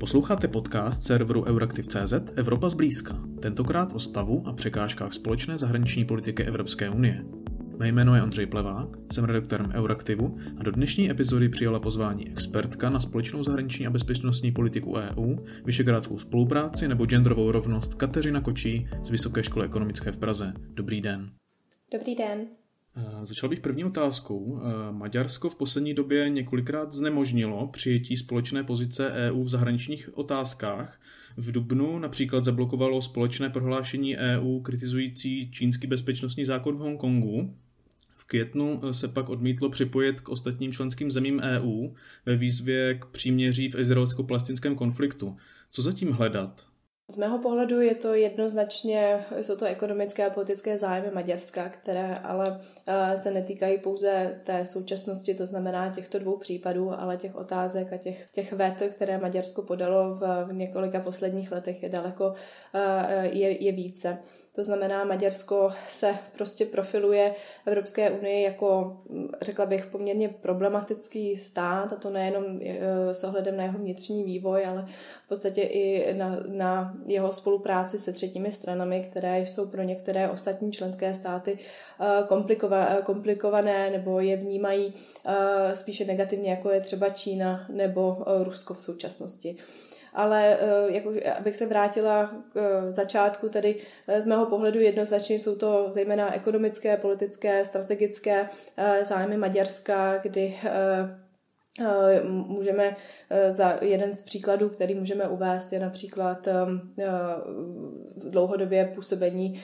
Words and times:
Posloucháte 0.00 0.48
podcast 0.48 1.02
serveru 1.02 1.44
Euraktiv.cz 1.44 2.14
Evropa 2.36 2.68
zblízka, 2.68 3.20
tentokrát 3.40 3.92
o 3.92 3.98
stavu 3.98 4.42
a 4.46 4.52
překážkách 4.52 5.12
společné 5.12 5.58
zahraniční 5.58 6.04
politiky 6.04 6.44
Evropské 6.44 6.90
unie. 6.90 7.24
Mé 7.78 7.88
jméno 7.88 8.14
je 8.14 8.22
Ondřej 8.22 8.46
Plevák, 8.46 8.88
jsem 9.12 9.24
redaktorem 9.24 9.72
Euraktivu 9.74 10.36
a 10.58 10.62
do 10.62 10.70
dnešní 10.70 11.10
epizody 11.10 11.48
přijala 11.48 11.80
pozvání 11.80 12.30
expertka 12.30 12.90
na 12.90 13.00
společnou 13.00 13.42
zahraniční 13.42 13.86
a 13.86 13.90
bezpečnostní 13.90 14.52
politiku 14.52 14.94
EU, 14.94 15.36
vyšegrádskou 15.64 16.18
spolupráci 16.18 16.88
nebo 16.88 17.06
genderovou 17.06 17.50
rovnost 17.52 17.94
Kateřina 17.94 18.40
Kočí 18.40 18.88
z 19.02 19.10
Vysoké 19.10 19.42
školy 19.42 19.66
ekonomické 19.66 20.12
v 20.12 20.18
Praze. 20.18 20.52
Dobrý 20.74 21.00
den. 21.00 21.30
Dobrý 21.92 22.14
den. 22.14 22.38
Začal 23.22 23.48
bych 23.48 23.60
první 23.60 23.84
otázkou. 23.84 24.60
Maďarsko 24.90 25.50
v 25.50 25.54
poslední 25.54 25.94
době 25.94 26.30
několikrát 26.30 26.92
znemožnilo 26.92 27.66
přijetí 27.66 28.16
společné 28.16 28.64
pozice 28.64 29.12
EU 29.12 29.42
v 29.42 29.48
zahraničních 29.48 30.18
otázkách. 30.18 31.00
V 31.36 31.52
Dubnu 31.52 31.98
například 31.98 32.44
zablokovalo 32.44 33.02
společné 33.02 33.50
prohlášení 33.50 34.16
EU 34.16 34.60
kritizující 34.60 35.50
čínský 35.50 35.86
bezpečnostní 35.86 36.44
zákon 36.44 36.76
v 36.76 36.80
Hongkongu. 36.80 37.54
V 38.14 38.24
květnu 38.24 38.80
se 38.90 39.08
pak 39.08 39.28
odmítlo 39.28 39.70
připojit 39.70 40.20
k 40.20 40.28
ostatním 40.28 40.72
členským 40.72 41.10
zemím 41.10 41.40
EU 41.40 41.88
ve 42.26 42.36
výzvě 42.36 42.94
k 42.94 43.06
příměří 43.06 43.68
v 43.68 43.78
izraelsko-palestinském 43.78 44.74
konfliktu. 44.74 45.36
Co 45.70 45.82
zatím 45.82 46.12
hledat? 46.12 46.66
Z 47.10 47.16
mého 47.16 47.38
pohledu 47.38 47.80
je 47.80 47.94
to 47.94 48.14
jednoznačně, 48.14 49.26
jsou 49.42 49.56
to 49.56 49.64
ekonomické 49.64 50.26
a 50.26 50.30
politické 50.30 50.78
zájmy 50.78 51.10
Maďarska, 51.14 51.68
které 51.68 52.18
ale 52.18 52.60
eh, 52.86 53.16
se 53.16 53.30
netýkají 53.30 53.78
pouze 53.78 54.40
té 54.44 54.66
současnosti, 54.66 55.34
to 55.34 55.46
znamená 55.46 55.92
těchto 55.92 56.18
dvou 56.18 56.36
případů, 56.36 57.00
ale 57.00 57.16
těch 57.16 57.36
otázek 57.36 57.92
a 57.92 57.96
těch, 57.96 58.28
těch 58.32 58.52
vet, 58.52 58.82
které 58.90 59.18
Maďarsko 59.18 59.62
podalo 59.62 60.14
v, 60.14 60.48
několika 60.52 61.00
posledních 61.00 61.52
letech 61.52 61.82
je 61.82 61.88
daleko 61.88 62.34
eh, 62.74 63.28
je, 63.32 63.64
je 63.64 63.72
více. 63.72 64.18
To 64.56 64.64
znamená, 64.64 65.04
Maďarsko 65.04 65.72
se 65.88 66.14
prostě 66.36 66.66
profiluje 66.66 67.34
Evropské 67.66 68.10
unii 68.10 68.42
jako, 68.42 68.96
řekla 69.42 69.66
bych, 69.66 69.86
poměrně 69.86 70.28
problematický 70.28 71.36
stát, 71.36 71.92
a 71.92 71.96
to 71.96 72.10
nejenom 72.10 72.44
e, 72.62 73.14
s 73.14 73.24
ohledem 73.24 73.56
na 73.56 73.62
jeho 73.62 73.78
vnitřní 73.78 74.24
vývoj, 74.24 74.66
ale 74.66 74.86
v 75.24 75.28
podstatě 75.28 75.62
i 75.62 76.14
na, 76.14 76.36
na 76.46 76.94
jeho 77.06 77.32
spolupráci 77.32 77.98
se 77.98 78.12
třetími 78.12 78.52
stranami, 78.52 79.08
které 79.10 79.40
jsou 79.40 79.66
pro 79.66 79.82
některé 79.82 80.30
ostatní 80.30 80.72
členské 80.72 81.14
státy 81.14 81.58
e, 81.58 82.24
komplikované 83.02 83.90
nebo 83.90 84.20
je 84.20 84.36
vnímají 84.36 84.94
e, 85.26 85.76
spíše 85.76 86.04
negativně, 86.04 86.50
jako 86.50 86.70
je 86.70 86.80
třeba 86.80 87.08
Čína 87.08 87.66
nebo 87.68 88.24
Rusko 88.44 88.74
v 88.74 88.82
současnosti 88.82 89.56
ale 90.16 90.58
eh, 90.60 90.92
jako, 90.92 91.12
abych 91.38 91.56
se 91.56 91.66
vrátila 91.66 92.30
k 92.52 92.56
eh, 92.56 92.92
začátku, 92.92 93.48
tedy 93.48 93.76
eh, 94.08 94.20
z 94.20 94.26
mého 94.26 94.46
pohledu 94.46 94.80
jednoznačně 94.80 95.36
jsou 95.36 95.56
to 95.56 95.88
zejména 95.90 96.34
ekonomické, 96.34 96.96
politické, 96.96 97.64
strategické 97.64 98.48
zájmy 99.02 99.36
Maďarska, 99.36 100.18
kdy 100.22 100.56
Můžeme 102.24 102.96
za 103.50 103.78
jeden 103.80 104.14
z 104.14 104.22
příkladů, 104.22 104.68
který 104.68 104.94
můžeme 104.94 105.28
uvést, 105.28 105.72
je 105.72 105.80
například 105.80 106.48
dlouhodobě 108.16 108.92
působení 108.94 109.62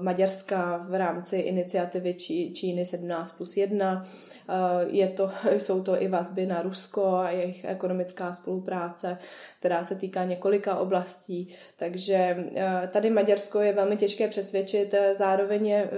Maďarska 0.00 0.86
v 0.88 0.94
rámci 0.94 1.36
iniciativy 1.36 2.14
Číny 2.54 2.86
17 2.86 3.30
plus 3.30 3.56
1, 3.56 4.06
Eh, 4.50 4.86
je 4.88 5.08
to, 5.08 5.30
jsou 5.58 5.82
to 5.82 6.02
i 6.02 6.08
vazby 6.08 6.46
na 6.46 6.62
Rusko 6.62 7.14
a 7.14 7.30
jejich 7.30 7.64
ekonomická 7.64 8.32
spolupráce, 8.32 9.18
která 9.58 9.84
se 9.84 9.94
týká 9.94 10.24
několika 10.24 10.76
oblastí. 10.76 11.48
Takže 11.76 12.44
eh, 12.56 12.88
tady 12.92 13.10
Maďarsko 13.10 13.60
je 13.60 13.72
velmi 13.72 13.96
těžké 13.96 14.28
přesvědčit. 14.28 14.94
Eh, 14.94 15.14
zároveň 15.14 15.66
je 15.66 15.90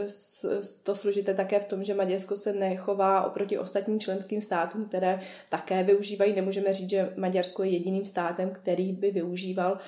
to 0.83 0.95
složité 0.95 1.35
také 1.35 1.61
v 1.61 1.65
tom, 1.65 1.85
že 1.85 1.95
Maďarsko 1.95 2.37
se 2.37 2.53
nechová 2.53 3.27
oproti 3.27 3.59
ostatním 3.59 4.01
členským 4.01 4.41
státům, 4.41 4.85
které 4.85 5.02
také 5.49 5.83
využívají. 5.83 6.33
Nemůžeme 6.33 6.75
říct, 6.75 6.91
že 6.91 7.13
Maďarsko 7.17 7.63
je 7.63 7.71
jediným 7.71 8.07
státem, 8.07 8.51
který 8.51 8.93
by 8.93 9.11
využíval 9.11 9.79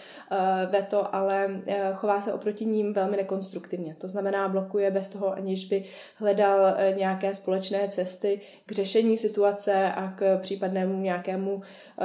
veto, 0.71 1.15
ale 1.15 1.61
chová 1.95 2.21
se 2.21 2.33
oproti 2.33 2.65
ním 2.65 2.93
velmi 2.93 3.17
nekonstruktivně. 3.17 3.97
To 3.99 4.09
znamená, 4.09 4.49
blokuje 4.49 4.91
bez 4.91 5.09
toho, 5.09 5.35
aniž 5.35 5.65
by 5.65 5.85
hledal 6.17 6.77
nějaké 6.97 7.35
společné 7.35 7.89
cesty, 7.89 8.41
k 8.67 8.73
řešení 8.73 9.19
situace 9.19 9.93
a 9.93 10.13
k 10.17 10.39
případnému 10.39 11.01
nějakému 11.01 11.63
eh, 11.63 12.05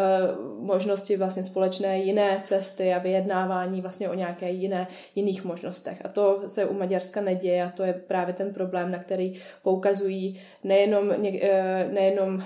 možnosti 0.60 1.18
vlastně 1.18 1.44
společné 1.44 2.00
jiné 2.00 2.42
cesty 2.44 2.94
a 2.94 3.00
vyjednávání 3.00 3.82
vlastně 3.82 4.10
o 4.10 4.14
nějaké 4.14 4.52
jiné, 4.52 4.88
jiných 5.16 5.44
možnostech. 5.44 6.02
A 6.06 6.08
to 6.08 6.44
se 6.48 6.66
u 6.66 6.74
Maďarska 6.74 7.22
neděje 7.22 7.64
a 7.64 7.70
to 7.70 7.84
je 7.84 7.94
právě 7.94 8.34
ten 8.34 8.54
problém, 8.54 8.92
na 8.92 9.00
který 9.00 9.34
poukazují 9.64 10.40
nejenom, 10.64 11.12
eh, 11.12 11.90
nejenom 11.92 12.44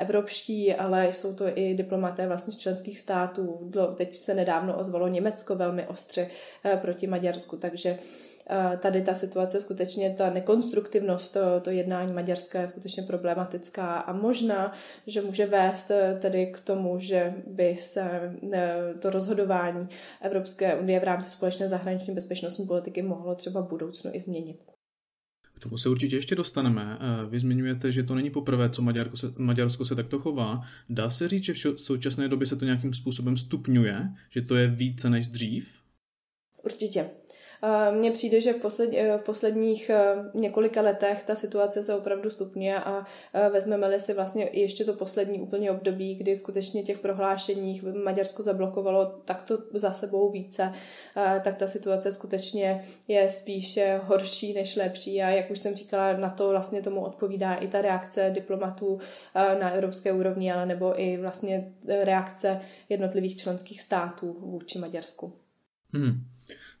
evropští, 0.00 0.74
ale 0.74 1.08
jsou 1.08 1.34
to 1.34 1.44
i 1.54 1.74
diplomaté 1.74 2.26
vlastně 2.26 2.52
z 2.52 2.56
členských 2.56 2.98
států. 2.98 3.70
Teď 3.96 4.16
se 4.16 4.34
nedávno 4.34 4.78
ozvalo 4.78 5.08
Německo 5.08 5.54
velmi 5.54 5.86
ostře 5.86 6.28
eh, 6.64 6.76
proti 6.76 7.06
Maďarsku, 7.06 7.56
takže 7.56 7.98
tady 8.78 9.02
ta 9.02 9.14
situace 9.14 9.60
skutečně, 9.60 10.14
ta 10.18 10.30
nekonstruktivnost, 10.30 11.32
to, 11.32 11.40
to 11.62 11.70
jednání 11.70 12.12
Maďarska 12.12 12.60
je 12.60 12.68
skutečně 12.68 13.02
problematická 13.02 13.94
a 13.94 14.12
možná, 14.12 14.72
že 15.06 15.22
může 15.22 15.46
vést 15.46 15.90
eh, 15.90 16.18
tedy 16.20 16.46
k 16.46 16.60
tomu, 16.60 16.98
že 16.98 17.34
by 17.46 17.76
se 17.80 18.32
eh, 18.52 18.94
to 19.00 19.10
rozhodování 19.10 19.88
Evropské 20.20 20.74
unie 20.74 21.00
v 21.00 21.04
rámci 21.04 21.30
společné 21.30 21.68
zahraniční 21.68 22.14
bezpečnostní 22.14 22.66
politiky 22.66 23.02
mohlo 23.02 23.34
třeba 23.34 23.60
v 23.60 23.68
budoucnu 23.68 24.10
i 24.14 24.20
změnit. 24.20 24.73
Tomu 25.64 25.78
se 25.78 25.88
určitě 25.88 26.16
ještě 26.16 26.34
dostaneme. 26.34 26.98
Eh, 27.00 27.26
vy 27.30 27.40
zmiňujete, 27.40 27.92
že 27.92 28.02
to 28.02 28.14
není 28.14 28.30
poprvé, 28.30 28.70
co 28.70 28.82
Maďarsko 28.82 29.16
se, 29.16 29.32
Maďarsko 29.36 29.84
se 29.84 29.94
takto 29.94 30.18
chová. 30.18 30.62
Dá 30.88 31.10
se 31.10 31.28
říct, 31.28 31.44
že 31.44 31.52
v 31.54 31.80
současné 31.80 32.28
době 32.28 32.46
se 32.46 32.56
to 32.56 32.64
nějakým 32.64 32.94
způsobem 32.94 33.36
stupňuje, 33.36 34.08
že 34.30 34.42
to 34.42 34.56
je 34.56 34.66
více 34.68 35.10
než 35.10 35.26
dřív? 35.26 35.80
Určitě. 36.62 37.10
Mně 37.90 38.10
přijde, 38.10 38.40
že 38.40 38.52
v, 38.52 38.60
posled, 38.60 38.90
v 39.18 39.22
posledních 39.22 39.90
eh, 39.90 40.14
několika 40.34 40.80
letech 40.80 41.22
ta 41.22 41.34
situace 41.34 41.82
se 41.82 41.94
opravdu 41.94 42.30
stupňuje 42.30 42.78
a 42.78 43.06
eh, 43.34 43.48
vezmeme-li 43.50 44.00
si 44.00 44.14
vlastně 44.14 44.48
ještě 44.52 44.84
to 44.84 44.92
poslední 44.92 45.40
úplně 45.40 45.70
období, 45.70 46.14
kdy 46.14 46.36
skutečně 46.36 46.82
těch 46.82 46.98
prohlášení 46.98 47.82
Maďarsko 48.04 48.42
zablokovalo 48.42 49.06
takto 49.24 49.58
za 49.74 49.92
sebou 49.92 50.30
více, 50.30 50.72
eh, 51.16 51.40
tak 51.44 51.54
ta 51.54 51.66
situace 51.66 52.12
skutečně 52.12 52.84
je 53.08 53.30
spíše 53.30 54.00
horší 54.04 54.54
než 54.54 54.76
lepší 54.76 55.22
a 55.22 55.28
jak 55.28 55.50
už 55.50 55.58
jsem 55.58 55.74
říkala, 55.74 56.12
na 56.12 56.30
to 56.30 56.48
vlastně 56.48 56.82
tomu 56.82 57.00
odpovídá 57.00 57.54
i 57.54 57.68
ta 57.68 57.82
reakce 57.82 58.30
diplomatů 58.34 58.98
na 59.34 59.70
evropské 59.70 60.12
úrovni, 60.12 60.52
ale 60.52 60.66
nebo 60.66 61.00
i 61.00 61.16
vlastně 61.16 61.72
reakce 62.02 62.60
jednotlivých 62.88 63.36
členských 63.36 63.80
států 63.80 64.36
vůči 64.40 64.78
Maďarsku. 64.78 65.32
Hmm. 65.92 66.33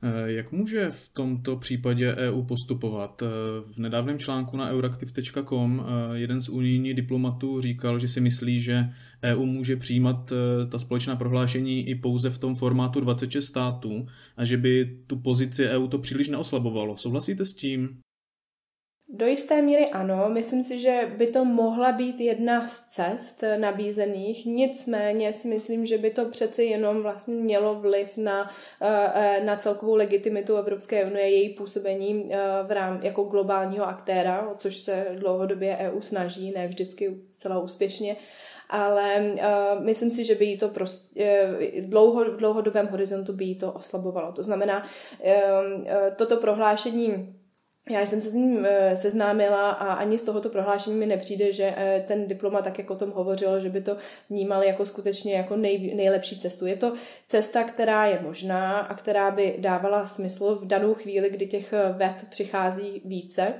Eh, 0.04 0.32
jak 0.32 0.52
může 0.52 0.90
v 0.90 1.08
tomto 1.08 1.56
případě 1.56 2.14
EU 2.14 2.42
postupovat? 2.42 3.22
Eh, 3.22 3.26
v 3.72 3.78
nedávném 3.78 4.18
článku 4.18 4.56
na 4.56 4.70
euraktiv.com 4.70 5.86
eh, 5.86 6.18
jeden 6.18 6.40
z 6.40 6.48
unijních 6.48 6.94
diplomatů 6.94 7.60
říkal, 7.60 7.98
že 7.98 8.08
si 8.08 8.20
myslí, 8.20 8.60
že 8.60 8.84
EU 9.22 9.44
může 9.46 9.76
přijímat 9.76 10.32
ta 10.68 10.78
společná 10.78 11.16
prohlášení 11.16 11.88
i 11.88 11.94
pouze 11.94 12.30
v 12.30 12.38
tom 12.38 12.54
formátu 12.54 13.00
26 13.00 13.46
států 13.46 14.06
a 14.36 14.44
že 14.44 14.56
by 14.56 14.98
tu 15.06 15.16
pozici 15.16 15.68
EU 15.68 15.86
to 15.86 15.98
příliš 15.98 16.28
neoslabovalo. 16.28 16.96
Souhlasíte 16.96 17.44
s 17.44 17.54
tím? 17.54 17.98
Do 19.08 19.26
jisté 19.26 19.62
míry 19.62 19.88
ano, 19.88 20.28
myslím 20.28 20.62
si, 20.62 20.80
že 20.80 21.12
by 21.16 21.26
to 21.26 21.44
mohla 21.44 21.92
být 21.92 22.20
jedna 22.20 22.68
z 22.68 22.80
cest 22.80 23.44
nabízených, 23.56 24.46
nicméně 24.46 25.32
si 25.32 25.48
myslím, 25.48 25.86
že 25.86 25.98
by 25.98 26.10
to 26.10 26.24
přeci 26.24 26.64
jenom 26.64 27.02
vlastně 27.02 27.34
mělo 27.34 27.74
vliv 27.74 28.16
na, 28.16 28.50
eh, 28.80 29.40
na 29.44 29.56
celkovou 29.56 29.94
legitimitu 29.94 30.56
Evropské 30.56 31.04
unie, 31.04 31.30
její 31.30 31.48
působení 31.48 32.30
eh, 32.30 32.38
v 32.66 32.70
rám 32.70 33.00
jako 33.02 33.22
globálního 33.22 33.84
aktéra, 33.84 34.48
o 34.48 34.54
což 34.54 34.76
se 34.76 35.06
dlouhodobě 35.18 35.76
EU 35.76 36.00
snaží, 36.00 36.52
ne 36.52 36.68
vždycky 36.68 37.16
zcela 37.30 37.58
úspěšně, 37.58 38.16
ale 38.70 39.20
uh, 39.20 39.84
myslím 39.84 40.10
si, 40.10 40.24
že 40.24 40.34
by 40.34 40.44
jí 40.44 40.58
to 40.58 40.68
prostě 40.68 41.48
dlouho, 41.80 42.24
v 42.24 42.36
dlouhodobém 42.36 42.86
horizontu 42.86 43.32
by 43.32 43.44
jí 43.44 43.54
to 43.54 43.72
oslabovalo. 43.72 44.32
To 44.32 44.42
znamená, 44.42 44.82
uh, 44.82 45.80
uh, 45.80 45.86
toto 46.16 46.36
prohlášení 46.36 47.34
já 47.90 48.00
jsem 48.00 48.20
se 48.20 48.30
s 48.30 48.34
ním 48.34 48.66
eh, 48.66 48.96
seznámila 48.96 49.70
a 49.70 49.92
ani 49.92 50.18
z 50.18 50.22
tohoto 50.22 50.48
prohlášení 50.48 50.96
mi 50.96 51.06
nepřijde, 51.06 51.52
že 51.52 51.74
eh, 51.76 52.04
ten 52.08 52.26
diplomat 52.26 52.64
tak, 52.64 52.78
jak 52.78 52.90
o 52.90 52.96
tom 52.96 53.10
hovořil, 53.10 53.60
že 53.60 53.68
by 53.68 53.80
to 53.80 53.96
vnímal 54.30 54.62
jako 54.62 54.86
skutečně 54.86 55.34
jako 55.34 55.56
nej, 55.56 55.94
nejlepší 55.94 56.38
cestu. 56.38 56.66
Je 56.66 56.76
to 56.76 56.94
cesta, 57.26 57.64
která 57.64 58.06
je 58.06 58.18
možná 58.22 58.78
a 58.78 58.94
která 58.94 59.30
by 59.30 59.54
dávala 59.58 60.06
smysl 60.06 60.58
v 60.62 60.66
danou 60.66 60.94
chvíli, 60.94 61.30
kdy 61.30 61.46
těch 61.46 61.72
eh, 61.72 61.92
ved 61.92 62.24
přichází 62.30 63.02
více 63.04 63.54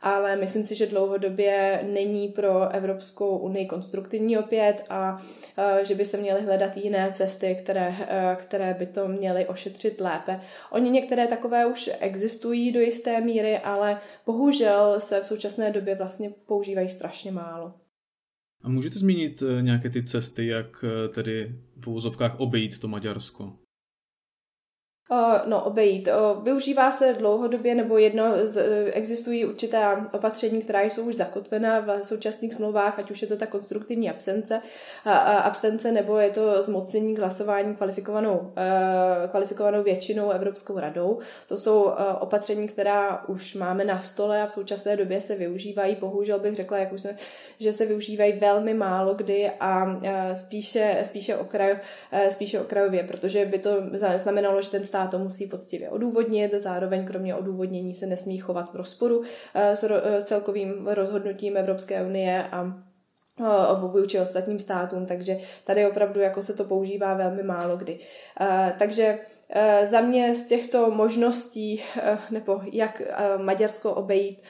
ale 0.00 0.36
myslím 0.36 0.64
si, 0.64 0.74
že 0.74 0.86
dlouhodobě 0.86 1.84
není 1.92 2.28
pro 2.28 2.68
Evropskou 2.68 3.38
unii 3.38 3.66
konstruktivní 3.66 4.38
opět 4.38 4.84
a 4.90 5.18
že 5.82 5.94
by 5.94 6.04
se 6.04 6.16
měly 6.16 6.42
hledat 6.42 6.76
jiné 6.76 7.10
cesty, 7.12 7.56
které, 7.58 7.94
které 8.36 8.74
by 8.74 8.86
to 8.86 9.08
měly 9.08 9.46
ošetřit 9.46 10.00
lépe. 10.00 10.40
Oni 10.70 10.90
některé 10.90 11.26
takové 11.26 11.66
už 11.66 11.90
existují 12.00 12.72
do 12.72 12.80
jisté 12.80 13.20
míry, 13.20 13.58
ale 13.58 14.00
bohužel 14.26 15.00
se 15.00 15.20
v 15.20 15.26
současné 15.26 15.72
době 15.72 15.94
vlastně 15.94 16.30
používají 16.46 16.88
strašně 16.88 17.32
málo. 17.32 17.74
A 18.62 18.68
můžete 18.68 18.98
zmínit 18.98 19.42
eh, 19.42 19.62
nějaké 19.62 19.90
ty 19.90 20.02
cesty, 20.02 20.46
jak 20.46 20.84
tedy 21.14 21.54
v 21.76 21.86
uvozovkách 21.86 22.40
obejít 22.40 22.78
to 22.78 22.88
Maďarsko? 22.88 23.52
No, 25.46 25.64
obejít. 25.64 26.08
Využívá 26.42 26.90
se 26.90 27.14
dlouhodobě, 27.18 27.74
nebo 27.74 27.98
jedno, 27.98 28.24
e, 28.34 28.92
existují 28.92 29.44
určitá 29.44 30.08
opatření, 30.12 30.62
která 30.62 30.82
jsou 30.82 31.02
už 31.02 31.14
zakotvená 31.14 31.80
v 31.80 32.04
současných 32.04 32.54
smlouvách, 32.54 32.98
ať 32.98 33.10
už 33.10 33.22
je 33.22 33.28
to 33.28 33.36
ta 33.36 33.46
konstruktivní 33.46 34.10
absence, 34.10 34.62
abstence, 35.44 35.92
nebo 35.92 36.18
je 36.18 36.30
to 36.30 36.62
zmocnění 36.62 37.14
k 37.16 37.18
hlasování 37.18 37.76
kvalifikovanou, 37.76 38.52
kvalifikovanou 39.30 39.82
většinou 39.82 40.30
Evropskou 40.30 40.78
radou. 40.78 41.18
To 41.48 41.56
jsou 41.56 41.90
opatření, 42.20 42.68
která 42.68 43.24
už 43.28 43.54
máme 43.54 43.84
na 43.84 43.98
stole 43.98 44.42
a 44.42 44.46
v 44.46 44.52
současné 44.52 44.96
době 44.96 45.20
se 45.20 45.36
využívají. 45.36 45.96
Bohužel 46.00 46.38
bych 46.38 46.54
řekla, 46.54 46.78
jak 46.78 46.92
už 46.92 47.00
jsem, 47.00 47.16
že 47.60 47.72
se 47.72 47.86
využívají 47.86 48.32
velmi 48.32 48.74
málo 48.74 49.14
kdy 49.14 49.50
a 49.60 50.00
spíše, 50.34 51.00
spíše, 51.02 51.36
okraj, 51.36 51.78
spíše 52.28 52.60
okrajově, 52.60 53.02
protože 53.02 53.44
by 53.44 53.58
to 53.58 53.70
znamenalo, 54.16 54.62
že 54.62 54.70
ten 54.70 54.84
stát 54.84 54.97
stát 54.98 55.10
to 55.10 55.18
musí 55.18 55.46
poctivě 55.46 55.90
odůvodnit, 55.90 56.54
zároveň 56.54 57.06
kromě 57.06 57.34
odůvodnění 57.34 57.94
se 57.94 58.06
nesmí 58.06 58.38
chovat 58.38 58.72
v 58.72 58.76
rozporu 58.76 59.22
eh, 59.54 59.76
s 59.76 59.84
eh, 59.84 60.22
celkovým 60.22 60.86
rozhodnutím 60.86 61.56
Evropské 61.56 62.02
unie 62.02 62.48
a 62.52 62.74
eh, 63.40 63.80
vůči 63.80 64.20
ostatním 64.20 64.58
státům, 64.58 65.06
takže 65.06 65.38
tady 65.64 65.86
opravdu 65.86 66.20
jako 66.20 66.42
se 66.42 66.54
to 66.54 66.64
používá 66.64 67.14
velmi 67.14 67.42
málo 67.42 67.76
kdy. 67.76 67.98
Takže 68.78 69.18
za 69.84 70.00
mě 70.00 70.34
z 70.34 70.46
těchto 70.46 70.90
možností, 70.90 71.82
nebo 72.30 72.60
jak 72.72 73.02
Maďarsko 73.36 73.94
obejít, 73.94 74.42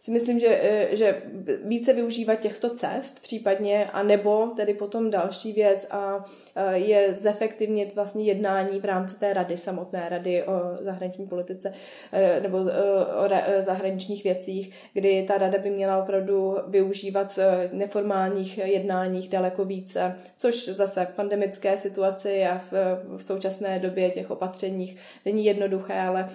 si 0.00 0.10
myslím, 0.10 0.38
že, 0.40 0.60
eh, 0.62 0.96
že 0.96 1.22
více 1.64 1.92
využívat 1.92 2.34
těchto 2.34 2.70
cest 2.70 3.22
případně, 3.22 3.86
a 3.92 4.02
nebo 4.02 4.46
tedy 4.56 4.74
potom 4.74 5.10
další 5.10 5.52
věc 5.52 5.86
a 5.90 6.24
eh, 6.56 6.78
je 6.78 7.14
zefektivnit 7.14 7.94
vlastně 7.94 8.24
jednání 8.24 8.80
v 8.80 8.84
rámci 8.84 9.18
té 9.18 9.32
rady, 9.32 9.56
samotné 9.56 10.08
rady 10.08 10.44
o 10.44 10.52
zahraniční 10.80 11.26
politice 11.26 11.72
eh, 12.12 12.40
nebo 12.40 12.58
o 12.58 13.28
zahraničních 13.60 14.24
věcích, 14.24 14.70
kdy 14.92 15.24
ta 15.28 15.38
rada 15.38 15.58
by 15.58 15.70
měla 15.70 16.02
opravdu 16.02 16.56
využívat 16.66 17.38
neformálních 17.72 18.58
jednáních 18.58 19.28
daleko 19.28 19.64
více, 19.64 20.14
což 20.36 20.68
zase 20.68 21.04
v 21.04 21.16
pandemické 21.16 21.78
situaci 21.78 22.46
a 22.46 22.58
v, 22.58 22.72
v 23.16 23.22
současné 23.22 23.78
době 23.78 24.10
těch 24.10 24.30
opatřeních 24.30 24.96
není 25.24 25.44
jednoduché, 25.44 26.00
ale 26.00 26.28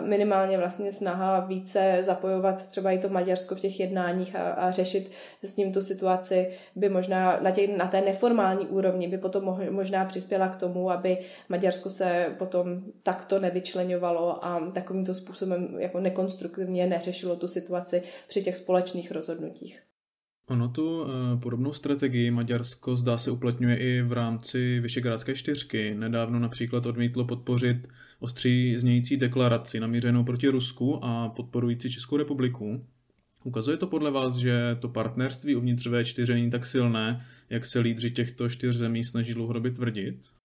minimálně 0.00 0.58
vlastně 0.58 0.92
snaha 0.92 1.40
více 1.40 1.98
zapojovat 2.00 2.66
třeba 2.66 2.89
i 2.92 2.98
to 2.98 3.08
Maďarsko 3.08 3.54
v 3.54 3.60
těch 3.60 3.80
jednáních 3.80 4.36
a, 4.36 4.50
a 4.50 4.70
řešit 4.70 5.10
s 5.42 5.56
ním 5.56 5.72
tu 5.72 5.82
situaci 5.82 6.50
by 6.76 6.88
možná 6.88 7.40
na, 7.40 7.50
těch, 7.50 7.76
na 7.76 7.88
té 7.88 8.00
neformální 8.00 8.66
úrovni 8.66 9.08
by 9.08 9.18
potom 9.18 9.44
mo, 9.44 9.58
možná 9.70 10.04
přispěla 10.04 10.48
k 10.48 10.56
tomu, 10.56 10.90
aby 10.90 11.18
Maďarsko 11.48 11.90
se 11.90 12.34
potom 12.38 12.82
takto 13.02 13.38
nevyčlenovalo 13.38 14.44
a 14.44 14.70
takovýmto 14.74 15.14
způsobem 15.14 15.76
jako 15.78 16.00
nekonstruktivně 16.00 16.86
neřešilo 16.86 17.36
tu 17.36 17.48
situaci 17.48 18.02
při 18.28 18.42
těch 18.42 18.56
společných 18.56 19.12
rozhodnutích. 19.12 19.89
Ono 20.50 20.68
tu 20.68 21.04
eh, 21.04 21.36
podobnou 21.36 21.72
strategii 21.72 22.30
Maďarsko 22.30 22.96
zdá 22.96 23.18
se 23.18 23.30
uplatňuje 23.30 23.76
i 23.76 24.02
v 24.02 24.12
rámci 24.12 24.80
Vyšegrádské 24.80 25.34
čtyřky. 25.34 25.94
Nedávno 25.94 26.38
například 26.38 26.86
odmítlo 26.86 27.24
podpořit 27.24 27.88
ostří 28.20 28.78
znějící 28.78 29.16
deklaraci 29.16 29.80
namířenou 29.80 30.24
proti 30.24 30.48
Rusku 30.48 31.04
a 31.04 31.28
podporující 31.28 31.92
Českou 31.92 32.16
republiku. 32.16 32.86
Ukazuje 33.44 33.76
to 33.76 33.86
podle 33.86 34.10
vás, 34.10 34.36
že 34.36 34.76
to 34.80 34.88
partnerství 34.88 35.56
uvnitř 35.56 35.86
V4 35.86 36.34
není 36.34 36.50
tak 36.50 36.66
silné, 36.66 37.26
jak 37.50 37.64
se 37.64 37.80
lídři 37.80 38.10
těchto 38.10 38.48
čtyř 38.48 38.76
zemí 38.76 39.04
snaží 39.04 39.34
dlouhodobě 39.34 39.70
tvrdit? 39.70 40.39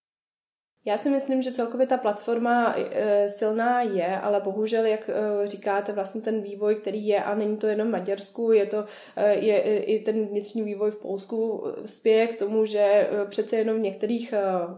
Já 0.87 0.97
si 0.97 1.09
myslím, 1.09 1.41
že 1.41 1.51
celkově 1.51 1.87
ta 1.87 1.97
platforma 1.97 2.75
e, 2.77 3.29
silná 3.29 3.81
je, 3.81 4.19
ale 4.19 4.41
bohužel, 4.41 4.85
jak 4.85 5.09
e, 5.09 5.47
říkáte, 5.47 5.91
vlastně 5.91 6.21
ten 6.21 6.41
vývoj, 6.41 6.75
který 6.75 7.07
je, 7.07 7.23
a 7.23 7.35
není 7.35 7.57
to 7.57 7.67
jenom 7.67 7.87
v 7.87 7.91
Maďarsku, 7.91 8.51
je 8.51 8.65
to 8.65 8.85
e, 9.15 9.35
je 9.35 9.79
i 9.79 9.99
ten 9.99 10.25
vnitřní 10.25 10.61
vývoj 10.61 10.91
v 10.91 10.97
Polsku, 10.97 11.63
spěje 11.85 12.27
k 12.27 12.39
tomu, 12.39 12.65
že 12.65 13.09
přece 13.29 13.55
jenom 13.55 13.77
v 13.77 13.81
některých 13.81 14.33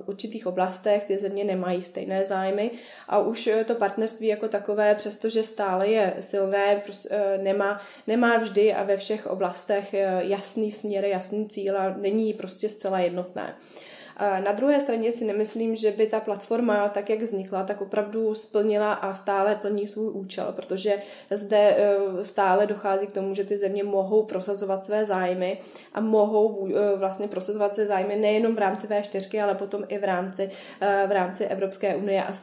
určitých 0.06 0.48
oblastech 0.48 1.04
ty 1.04 1.18
země 1.18 1.44
nemají 1.44 1.84
stejné 1.84 2.26
zájmy 2.26 2.72
a 3.08 3.20
už 3.20 3.50
to 3.66 3.76
partnerství 3.76 4.28
jako 4.28 4.48
takové, 4.48 4.96
přestože 4.96 5.44
stále 5.44 5.88
je 5.88 6.14
silné, 6.20 6.82
nemá, 7.42 7.82
nemá 8.08 8.38
vždy 8.38 8.74
a 8.74 8.84
ve 8.84 8.98
všech 8.98 9.28
oblastech 9.28 9.96
jasný 10.20 10.72
směr, 10.72 11.06
jasný 11.06 11.50
cíl 11.50 11.78
a 11.78 11.96
není 11.98 12.34
prostě 12.34 12.70
zcela 12.70 13.00
jednotné. 13.00 13.56
Na 14.20 14.52
druhé 14.52 14.80
straně 14.80 15.12
si 15.12 15.26
nemyslím, 15.26 15.76
že 15.76 15.92
by 15.92 16.08
ta 16.08 16.20
platforma, 16.20 16.90
tak 16.90 17.10
jak 17.10 17.22
vznikla, 17.22 17.64
tak 17.64 17.82
opravdu 17.82 18.36
splnila 18.36 18.94
a 18.94 19.14
stále 19.14 19.56
plní 19.56 19.88
svůj 19.88 20.12
účel, 20.14 20.54
protože 20.56 20.94
zde 21.32 21.58
e, 21.58 22.24
stále 22.24 22.68
dochází 22.68 23.08
k 23.08 23.12
tomu, 23.12 23.36
že 23.36 23.44
ty 23.44 23.58
země 23.58 23.84
mohou 23.84 24.24
prosazovat 24.24 24.84
své 24.84 25.06
zájmy 25.06 25.60
a 25.94 26.02
mohou 26.02 26.68
e, 26.68 26.98
vlastně 26.98 27.28
prosazovat 27.28 27.76
své 27.76 27.86
zájmy 27.86 28.16
nejenom 28.16 28.56
v 28.56 28.60
rámci 28.60 28.88
V4, 28.88 29.44
ale 29.44 29.56
potom 29.56 29.84
i 29.88 29.98
v 29.98 30.04
rámci, 30.04 30.50
e, 30.82 31.08
v 31.08 31.12
rámci 31.12 31.46
Evropské 31.46 31.96
unie 31.96 32.24
a 32.24 32.34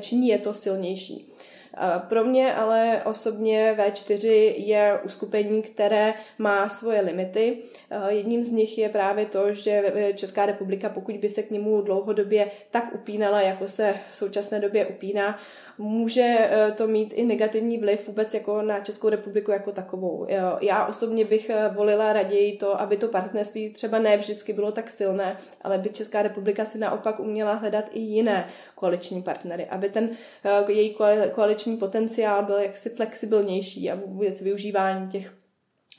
činí 0.00 0.28
je 0.28 0.38
to 0.38 0.54
silnější. 0.54 1.34
Pro 2.08 2.24
mě 2.24 2.54
ale 2.54 3.02
osobně 3.04 3.74
V4 3.78 4.54
je 4.56 5.00
uskupení, 5.04 5.62
které 5.62 6.14
má 6.38 6.68
svoje 6.68 7.00
limity. 7.00 7.58
Jedním 8.08 8.42
z 8.42 8.50
nich 8.50 8.78
je 8.78 8.88
právě 8.88 9.26
to, 9.26 9.54
že 9.54 9.82
Česká 10.14 10.46
republika, 10.46 10.88
pokud 10.88 11.16
by 11.16 11.28
se 11.28 11.42
k 11.42 11.50
němu 11.50 11.80
dlouhodobě 11.80 12.50
tak 12.70 12.94
upínala, 12.94 13.40
jako 13.40 13.68
se 13.68 13.94
v 14.12 14.16
současné 14.16 14.60
době 14.60 14.86
upíná, 14.86 15.38
může 15.78 16.36
eh, 16.38 16.72
to 16.76 16.86
mít 16.86 17.12
i 17.12 17.24
negativní 17.24 17.78
vliv 17.78 18.06
vůbec 18.06 18.34
jako 18.34 18.62
na 18.62 18.80
Českou 18.80 19.08
republiku 19.08 19.50
jako 19.50 19.72
takovou. 19.72 20.26
Já 20.60 20.86
osobně 20.86 21.24
bych 21.24 21.50
eh, 21.50 21.70
volila 21.74 22.12
raději 22.12 22.56
to, 22.56 22.80
aby 22.80 22.96
to 22.96 23.08
partnerství 23.08 23.70
třeba 23.70 23.98
ne 23.98 24.16
vždycky 24.16 24.52
bylo 24.52 24.72
tak 24.72 24.90
silné, 24.90 25.36
ale 25.62 25.78
by 25.78 25.88
Česká 25.88 26.22
republika 26.22 26.64
si 26.64 26.78
naopak 26.78 27.20
uměla 27.20 27.54
hledat 27.54 27.84
i 27.92 28.00
jiné 28.00 28.48
koaliční 28.74 29.22
partnery, 29.22 29.66
aby 29.66 29.88
ten 29.88 30.10
eh, 30.44 30.72
její 30.72 30.96
koaliční 31.32 31.76
potenciál 31.76 32.42
byl 32.44 32.56
jaksi 32.56 32.90
flexibilnější 32.90 33.90
a 33.90 33.94
vůbec 33.94 34.40
využívání 34.40 35.08
těch 35.08 35.43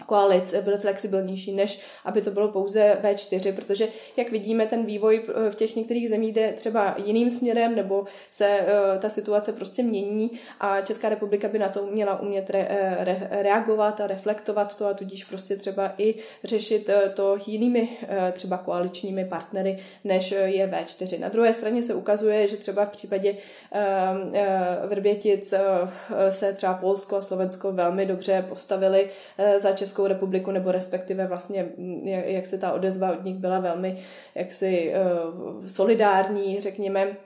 koalic 0.05 0.55
byly 0.61 0.77
flexibilnější, 0.77 1.51
než 1.51 1.79
aby 2.05 2.21
to 2.21 2.31
bylo 2.31 2.47
pouze 2.47 2.97
V4, 3.03 3.55
protože 3.55 3.87
jak 4.17 4.31
vidíme, 4.31 4.65
ten 4.65 4.85
vývoj 4.85 5.21
v 5.49 5.55
těch 5.55 5.75
některých 5.75 6.09
zemích 6.09 6.33
jde 6.33 6.51
třeba 6.51 6.95
jiným 7.05 7.29
směrem, 7.29 7.75
nebo 7.75 8.05
se 8.31 8.59
uh, 8.59 8.99
ta 8.99 9.09
situace 9.09 9.53
prostě 9.53 9.83
mění 9.83 10.31
a 10.59 10.81
Česká 10.81 11.09
republika 11.09 11.47
by 11.47 11.59
na 11.59 11.69
to 11.69 11.85
měla 11.85 12.19
umět 12.19 12.49
re, 12.49 12.67
eh, 12.69 13.03
re, 13.03 13.27
reagovat 13.31 14.01
a 14.01 14.07
reflektovat 14.07 14.77
to 14.77 14.87
a 14.87 14.93
tudíž 14.93 15.23
prostě 15.23 15.55
třeba 15.55 15.93
i 15.97 16.15
řešit 16.43 16.89
to 17.13 17.37
jinými 17.45 17.89
třeba 18.31 18.57
koaličními 18.57 19.25
partnery, 19.25 19.77
než 20.03 20.31
je 20.31 20.67
V4. 20.67 21.19
Na 21.19 21.29
druhé 21.29 21.53
straně 21.53 21.83
se 21.83 21.93
ukazuje, 21.93 22.47
že 22.47 22.57
třeba 22.57 22.85
v 22.85 22.89
případě 22.89 23.31
uh, 23.31 24.89
Vrbětic 24.89 25.53
se 26.29 26.53
třeba 26.53 26.73
Polsko 26.73 27.15
a 27.15 27.21
Slovensko 27.21 27.71
velmi 27.71 28.05
dobře 28.05 28.45
postavili 28.49 29.09
za 29.57 29.71
Českou 29.71 29.84
republiku, 30.07 30.51
nebo 30.51 30.71
respektive 30.71 31.27
vlastně, 31.27 31.65
jak, 32.03 32.25
jak 32.25 32.45
se 32.45 32.57
ta 32.57 32.73
odezva 32.73 33.11
od 33.11 33.23
nich 33.23 33.35
byla 33.35 33.59
velmi 33.59 33.97
jaksi 34.35 34.93
uh, 34.93 35.65
solidární, 35.67 36.59
řekněme, 36.59 37.17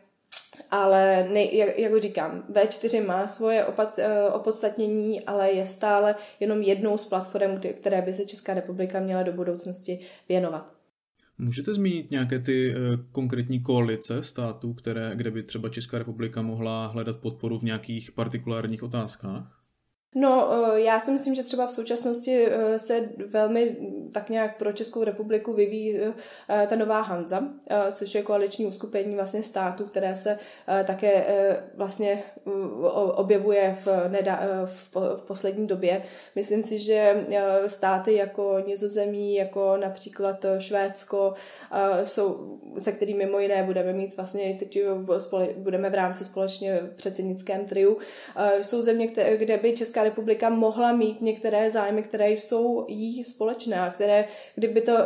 ale 0.72 1.28
ne, 1.34 1.44
jak, 1.56 1.80
jak 1.80 2.01
říkám, 2.01 2.44
V4 2.51 3.08
má 3.08 3.28
svoje 3.28 3.66
opat, 3.66 4.00
uh, 4.00 4.36
opodstatnění, 4.36 5.25
ale 5.25 5.51
je 5.51 5.68
stále 5.68 6.16
jenom 6.39 6.62
jednou 6.62 6.98
z 6.98 7.06
platform, 7.06 7.60
které 7.75 8.01
by 8.01 8.13
se 8.13 8.25
Česká 8.25 8.54
republika 8.54 9.00
měla 9.00 9.24
do 9.24 9.34
budoucnosti 9.34 10.00
věnovat. 10.30 10.74
Můžete 11.38 11.74
zmínit 11.74 12.12
nějaké 12.12 12.39
ty 12.39 12.75
uh, 12.75 12.82
konkrétní 13.12 13.60
koalice 13.60 14.24
států, 14.24 14.74
které, 14.74 15.12
kde 15.16 15.32
by 15.32 15.44
třeba 15.44 15.70
Česká 15.70 15.98
republika 15.98 16.42
mohla 16.42 16.88
hledat 16.88 17.18
podporu 17.18 17.60
v 17.60 17.63
nějakých 17.63 18.12
partikulárních 18.12 18.84
otázkách? 18.84 19.59
No, 20.16 20.50
eh, 20.51 20.82
já 20.82 21.00
si 21.00 21.12
myslím, 21.12 21.36
že 21.36 21.44
třeba 21.44 21.68
v 21.68 21.72
současnosti 21.72 22.46
eh, 22.46 22.80
se 22.80 23.10
velmi 23.28 23.78
tak 24.13 24.30
nějak 24.30 24.58
pro 24.58 24.72
Českou 24.74 25.04
republiku 25.04 25.54
vyvíjí 25.54 26.00
ta 26.68 26.75
nová 26.75 27.01
Hanza, 27.01 27.44
což 27.92 28.16
je 28.16 28.22
koaliční 28.22 28.66
uskupení 28.66 29.16
vlastně 29.16 29.44
států, 29.44 29.84
které 29.84 30.16
se 30.16 30.39
také 30.86 31.25
vlastně 31.74 32.24
objevuje 33.13 33.78
v, 33.86 33.88
neda, 34.08 34.42
v, 34.66 34.96
v 34.96 35.22
poslední 35.28 35.68
době. 35.68 36.04
Myslím 36.36 36.63
si, 36.63 36.80
že 36.80 37.25
státy 37.68 38.13
jako 38.13 38.60
Nizozemí, 38.68 39.36
jako 39.36 39.78
například 39.78 40.46
Švédsko, 40.60 41.34
jsou, 42.04 42.60
se 42.78 42.92
kterými 42.92 43.20
mimo 43.20 43.39
jiné 43.39 43.63
budeme 43.63 43.94
mít 43.94 44.18
vlastně 44.18 44.56
teď 44.60 44.80
budeme 45.58 45.89
v 45.89 45.94
rámci 45.94 46.25
společně 46.25 46.80
předsednickém 46.96 47.66
triu, 47.66 47.98
jsou 48.62 48.82
země, 48.82 49.08
kde 49.38 49.58
by 49.58 49.74
Česká 49.74 50.04
republika 50.04 50.50
mohla 50.50 50.92
mít 50.92 51.22
některé 51.22 51.72
zájmy, 51.72 52.04
které 52.04 52.32
jsou 52.32 52.86
jí 52.88 53.25
společné 53.25 53.80
a 53.80 53.89
které, 54.00 54.25
kdyby 54.56 54.82
to, 54.82 54.98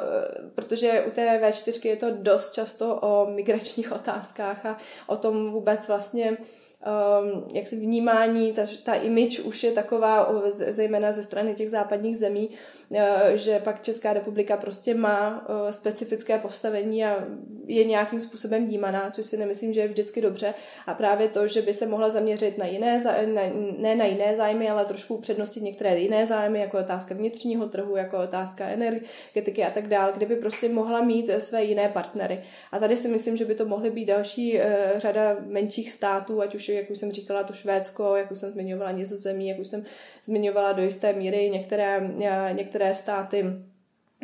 protože 0.55 1.03
u 1.07 1.11
té 1.11 1.39
V4 1.39 1.87
je 1.87 1.95
to 1.95 2.07
dost 2.11 2.53
často 2.53 2.95
o 2.95 3.25
migračních 3.25 3.91
otázkách 4.01 4.65
a 4.65 4.77
o 5.07 5.17
tom 5.17 5.51
vůbec 5.51 5.87
vlastně 5.87 6.37
um, 6.85 7.43
jak 7.53 7.67
si 7.67 7.75
vnímání, 7.75 8.53
ta, 8.53 8.61
ta 8.83 8.93
image 8.93 9.39
už 9.39 9.63
je 9.63 9.71
taková, 9.71 10.41
zejména 10.49 11.11
ze 11.11 11.23
strany 11.23 11.53
těch 11.53 11.69
západních 11.69 12.17
zemí, 12.17 12.49
uh, 12.89 12.99
že 13.33 13.59
pak 13.59 13.81
Česká 13.81 14.13
republika 14.13 14.57
prostě 14.57 14.93
má 14.93 15.45
uh, 15.49 15.71
specifické 15.71 16.37
postavení 16.37 17.05
a 17.05 17.27
je 17.65 17.83
nějakým 17.83 18.21
způsobem 18.21 18.65
vnímaná, 18.65 19.09
což 19.11 19.25
si 19.25 19.37
nemyslím, 19.37 19.73
že 19.73 19.81
je 19.81 19.87
vždycky 19.87 20.21
dobře. 20.21 20.53
A 20.87 20.93
právě 20.93 21.27
to, 21.27 21.47
že 21.47 21.61
by 21.61 21.73
se 21.73 21.85
mohla 21.85 22.09
zaměřit 22.09 22.57
na 22.57 22.65
jiné, 22.65 23.03
na, 23.25 23.41
ne 23.77 23.95
na 23.95 24.05
jiné 24.05 24.35
zájmy, 24.35 24.69
ale 24.69 24.85
trošku 24.85 25.15
upřednostit 25.15 25.63
některé 25.63 25.99
jiné 25.99 26.25
zájmy, 26.25 26.59
jako 26.59 26.77
otázka 26.77 27.15
vnitřního 27.15 27.69
trhu, 27.69 27.95
jako 27.95 28.17
otázka 28.17 28.65
energetiky 28.65 29.63
a 29.63 29.69
tak 29.69 29.87
dále, 29.87 30.13
kde 30.15 30.25
by 30.25 30.35
prostě 30.35 30.69
mohla 30.69 31.01
mít 31.01 31.31
své 31.37 31.63
jiné 31.63 31.89
partnery. 31.89 32.41
A 32.71 32.79
tady 32.79 32.97
si 32.97 33.07
myslím, 33.07 33.37
že 33.37 33.45
by 33.45 33.55
to 33.55 33.65
mohly 33.65 33.89
být 33.89 34.05
další 34.05 34.59
řada 34.95 35.37
menších 35.47 35.91
států, 35.91 36.41
ať 36.41 36.55
už 36.55 36.69
jak 36.73 36.91
už 36.91 36.97
jsem 36.97 37.11
říkala, 37.11 37.43
to 37.43 37.53
Švédsko, 37.53 38.15
jak 38.15 38.31
už 38.31 38.37
jsem 38.37 38.51
zmiňovala 38.51 38.91
Nizozemí, 38.91 39.47
jak 39.47 39.59
už 39.59 39.67
jsem 39.67 39.83
zmiňovala 40.23 40.73
do 40.73 40.83
jisté 40.83 41.13
míry 41.13 41.49
některé, 41.49 42.09
eh, 42.23 42.53
některé 42.53 42.95
státy 42.95 43.45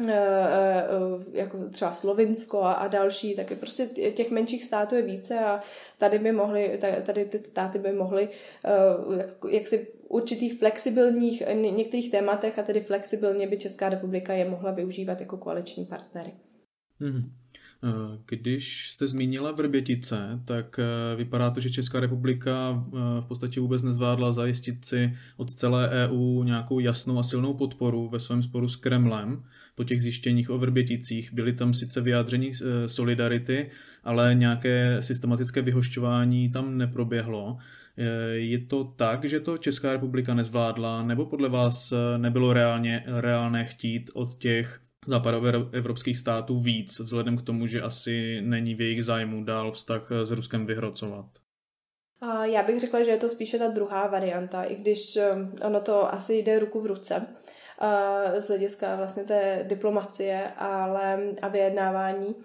eh, 0.08 0.14
eh, 0.14 1.40
jako 1.40 1.70
třeba 1.70 1.94
Slovinsko 1.94 2.62
a, 2.62 2.88
další, 2.88 3.36
tak 3.36 3.60
prostě 3.60 3.86
těch 3.88 4.32
menších 4.32 4.64
států 4.64 4.96
je 4.96 5.02
více 5.02 5.40
a 5.40 5.62
tady 5.98 6.20
by 6.20 6.32
mohly, 6.32 6.80
tady 7.06 7.26
ty 7.26 7.40
státy 7.40 7.80
by 7.80 7.92
mohly 7.92 8.30
jak 9.50 9.68
si 9.68 9.88
určitých 10.08 10.60
flexibilních, 10.60 11.44
některých 11.56 12.12
tématech 12.12 12.60
a 12.60 12.64
tedy 12.64 12.82
flexibilně 12.82 13.48
by 13.48 13.58
Česká 13.58 13.90
republika 13.90 14.34
je 14.34 14.50
mohla 14.50 14.72
využívat 14.72 15.20
jako 15.20 15.38
koaliční 15.38 15.86
partnery. 15.86 16.32
Mm-hmm. 17.02 17.39
Když 18.26 18.92
jste 18.92 19.08
zmínila 19.08 19.52
Vrbětice, 19.52 20.40
tak 20.46 20.80
eh, 20.80 21.16
vypadá 21.16 21.50
to, 21.50 21.60
že 21.60 21.70
Česká 21.70 22.00
republika 22.00 22.86
eh, 22.88 23.22
v 23.22 23.26
podstatě 23.26 23.60
vůbec 23.60 23.84
nezvládla 23.84 24.32
zajistit 24.32 24.86
si 24.86 25.14
od 25.38 25.52
celé 25.54 25.90
EU 25.90 26.44
nějakou 26.44 26.80
jasnou 26.80 27.20
a 27.20 27.24
silnou 27.24 27.54
podporu 27.54 28.10
ve 28.10 28.20
svém 28.20 28.44
sporu 28.44 28.68
s 28.68 28.76
Kremlem 28.76 29.44
po 29.76 29.84
těch 29.84 30.02
zjištěních 30.02 30.50
o 30.50 30.58
Vrběticích. 30.58 31.34
Byly 31.34 31.54
tam 31.54 31.74
sice 31.74 32.02
vyjádření 32.02 32.52
eh, 32.52 32.90
solidarity, 32.90 33.70
ale 34.04 34.36
nějaké 34.36 34.98
systematické 35.00 35.62
vyhošťování 35.62 36.52
tam 36.52 36.78
neproběhlo. 36.78 37.58
Je 38.32 38.60
to 38.60 38.84
tak, 38.84 39.26
že 39.26 39.40
to 39.40 39.58
Česká 39.58 39.92
republika 39.92 40.34
nezvládla, 40.34 41.04
nebo 41.04 41.26
podle 41.26 41.50
vás 41.50 41.94
nebylo 42.18 42.54
reálně, 42.54 43.04
reálné 43.06 43.66
chtít 43.66 44.12
od 44.14 44.38
těch 44.38 44.82
západoevropských 45.10 46.18
států 46.18 46.60
víc, 46.60 47.00
vzhledem 47.00 47.38
k 47.38 47.42
tomu, 47.42 47.68
že 47.68 47.82
asi 47.82 48.42
není 48.42 48.76
v 48.76 48.82
jejich 48.82 49.04
zájmu 49.04 49.44
dál 49.44 49.72
vztah 49.72 50.10
s 50.24 50.32
Ruskem 50.32 50.66
vyhrocovat. 50.66 51.26
Já 52.44 52.64
bych 52.64 52.80
řekla, 52.80 53.04
že 53.04 53.12
je 53.12 53.18
to 53.18 53.30
spíše 53.30 53.60
ta 53.60 53.68
druhá 53.68 54.08
varianta, 54.08 54.64
i 54.64 54.76
když 54.76 55.18
um, 55.34 55.56
ono 55.66 55.82
to 55.82 56.14
asi 56.14 56.34
jde 56.34 56.60
ruku 56.60 56.82
v 56.82 56.86
ruce 56.86 57.28
z 58.40 58.48
hlediska 58.48 58.96
vlastně 58.96 59.24
té 59.24 59.66
diplomacie 59.68 60.52
ale, 60.58 61.20
a 61.42 61.48
vyjednávání 61.48 62.36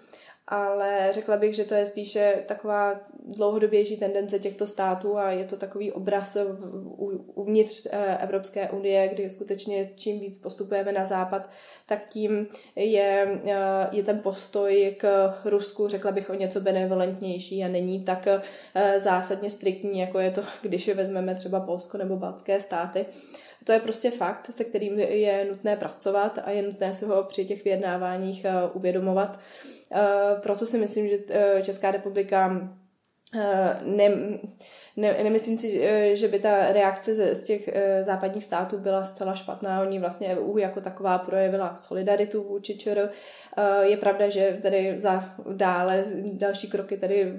ale 0.47 1.09
řekla 1.13 1.37
bych, 1.37 1.55
že 1.55 1.63
to 1.63 1.73
je 1.73 1.85
spíše 1.85 2.43
taková 2.47 2.99
dlouhodobější 3.27 3.97
tendence 3.97 4.39
těchto 4.39 4.67
států 4.67 5.17
a 5.17 5.31
je 5.31 5.45
to 5.45 5.57
takový 5.57 5.91
obraz 5.91 6.37
uvnitř 7.35 7.87
eh, 7.91 8.17
Evropské 8.17 8.69
unie, 8.69 9.07
kdy 9.07 9.29
skutečně 9.29 9.89
čím 9.95 10.19
víc 10.19 10.39
postupujeme 10.39 10.91
na 10.91 11.05
západ, 11.05 11.49
tak 11.85 12.09
tím 12.09 12.47
je, 12.75 13.39
eh, 13.45 13.87
je 13.91 14.03
ten 14.03 14.19
postoj 14.19 14.95
k 14.97 15.33
Rusku, 15.45 15.87
řekla 15.87 16.11
bych, 16.11 16.29
o 16.29 16.33
něco 16.33 16.61
benevolentnější 16.61 17.63
a 17.63 17.67
není 17.67 18.03
tak 18.03 18.27
eh, 18.27 18.99
zásadně 18.99 19.49
striktní, 19.49 19.99
jako 19.99 20.19
je 20.19 20.31
to, 20.31 20.41
když 20.61 20.89
vezmeme 20.89 21.35
třeba 21.35 21.59
Polsko 21.59 21.97
nebo 21.97 22.17
Baltské 22.17 22.61
státy. 22.61 23.05
To 23.65 23.71
je 23.71 23.79
prostě 23.79 24.11
fakt, 24.11 24.47
se 24.51 24.63
kterým 24.63 24.99
je 24.99 25.45
nutné 25.49 25.75
pracovat 25.75 26.39
a 26.45 26.51
je 26.51 26.61
nutné 26.61 26.93
si 26.93 27.05
ho 27.05 27.23
při 27.23 27.45
těch 27.45 27.63
vyjednáváních 27.63 28.45
uvědomovat. 28.73 29.39
Eh, 29.91 30.39
proto 30.41 30.65
si 30.65 30.77
myslím, 30.77 31.07
že 31.07 31.17
eh, 31.29 31.61
Česká 31.63 31.91
republika 31.91 32.69
eh, 33.35 33.79
ne, 33.83 34.09
ne, 34.97 35.23
nemyslím 35.23 35.57
si, 35.57 35.89
že 36.13 36.27
by 36.27 36.39
ta 36.39 36.71
reakce 36.71 37.15
z, 37.15 37.35
z 37.35 37.43
těch 37.43 37.69
západních 38.01 38.43
států 38.43 38.77
byla 38.77 39.05
zcela 39.05 39.35
špatná. 39.35 39.81
Oni 39.81 39.99
vlastně 39.99 40.27
EU 40.37 40.57
jako 40.57 40.81
taková 40.81 41.17
projevila 41.17 41.77
solidaritu 41.77 42.43
vůči 42.43 42.77
ČR. 42.77 43.09
Je 43.81 43.97
pravda, 43.97 44.29
že 44.29 44.59
tady 44.61 44.99
za 44.99 45.35
dále 45.51 46.05
další 46.31 46.69
kroky 46.69 46.97
tady 46.97 47.33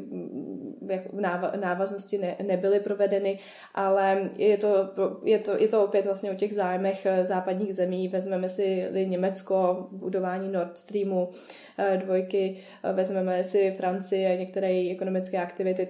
v 1.13 1.57
návaznosti 1.57 2.19
ne, 2.19 2.37
nebyly 2.47 2.81
provedeny, 2.81 3.39
ale 3.75 4.31
je 4.37 4.57
to, 4.57 4.91
je, 5.25 5.39
to, 5.39 5.57
je 5.59 5.69
to 5.69 5.85
opět 5.85 6.07
vlastně 6.07 6.31
o 6.31 6.35
těch 6.35 6.55
zájmech 6.55 7.07
eh, 7.07 7.27
západních 7.27 7.75
zemí. 7.75 8.09
Vezmeme 8.09 8.49
si 8.49 8.89
Německo, 9.05 9.89
budování 9.91 10.53
Nord 10.53 10.79
Streamu, 10.79 11.31
eh, 11.79 11.97
dvojky, 11.97 12.57
eh, 12.85 12.93
vezmeme 12.93 13.45
si 13.45 13.75
Francii 13.77 14.27
a 14.27 14.39
některé 14.39 14.91
ekonomické 14.91 15.39
aktivity. 15.39 15.89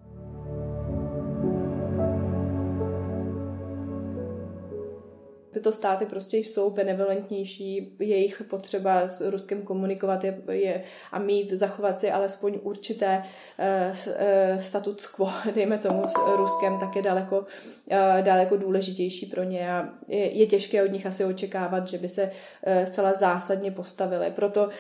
Tyto 5.57 5.73
státy 5.73 6.07
prostě 6.07 6.37
jsou 6.37 6.71
benevolentnější, 6.71 7.97
jejich 7.99 8.43
potřeba 8.51 9.09
s 9.09 9.31
Ruskem 9.31 9.63
komunikovat 9.63 10.25
je, 10.25 10.43
je 10.51 10.83
a 11.13 11.19
mít, 11.19 11.53
zachovat 11.53 12.01
si 12.01 12.11
alespoň 12.11 12.59
určité 12.63 13.23
uh, 13.23 14.59
statut 14.59 15.07
quo, 15.07 15.31
dejme 15.55 15.79
tomu, 15.79 16.03
s 16.09 16.15
Ruskem, 16.37 16.79
tak 16.81 16.97
je 16.97 17.03
daleko, 17.03 17.39
uh, 17.39 18.23
daleko 18.23 18.57
důležitější 18.57 19.27
pro 19.27 19.43
ně 19.43 19.71
a 19.71 19.89
je, 20.09 20.39
je 20.39 20.47
těžké 20.47 20.85
od 20.85 20.93
nich 20.93 21.07
asi 21.07 21.25
očekávat, 21.25 21.89
že 21.89 21.99
by 21.99 22.09
se 22.09 22.23
uh, 22.23 22.85
zcela 22.85 23.13
zásadně 23.13 23.71
postavili. 23.71 24.31
Proto 24.31 24.65
uh, 24.65 24.71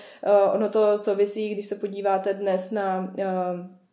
ono 0.55 0.69
to 0.69 0.99
souvisí, 0.99 1.55
když 1.55 1.67
se 1.67 1.75
podíváte 1.75 2.35
dnes 2.35 2.71
na 2.71 3.13
uh, 3.19 3.86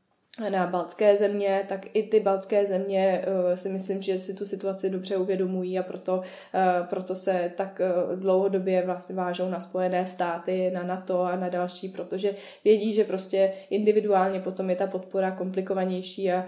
na 0.50 0.68
baltské 0.68 1.16
země, 1.16 1.66
tak 1.70 1.86
i 1.94 2.04
ty 2.04 2.20
baltské 2.20 2.66
země 2.66 3.25
uh, 3.28 3.54
si 3.54 3.70
myslím, 3.70 4.02
že 4.02 4.20
si 4.20 4.34
tu 4.34 4.46
situaci 4.46 4.90
dobře 4.90 5.18
uvědomují 5.18 5.80
a 5.80 5.84
proto, 5.84 6.16
uh, 6.18 6.88
proto 6.88 7.16
se 7.16 7.52
tak 7.56 7.82
uh, 8.10 8.20
dlouhodobě 8.20 8.86
vlastně 8.86 9.16
vážou 9.16 9.50
na 9.50 9.60
Spojené 9.60 10.08
státy, 10.08 10.72
na 10.74 10.84
NATO 10.84 11.22
a 11.22 11.36
na 11.36 11.50
další, 11.50 11.90
protože 11.90 12.36
vědí, 12.63 12.94
že 12.94 13.04
prostě 13.04 13.52
individuálně 13.70 14.40
potom 14.40 14.70
je 14.70 14.75
ta 14.75 14.88
podpora 14.88 15.32
komplikovanější 15.32 16.32
a 16.32 16.46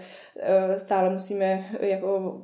stále 0.76 1.10
musíme 1.10 1.64
jako 1.80 2.42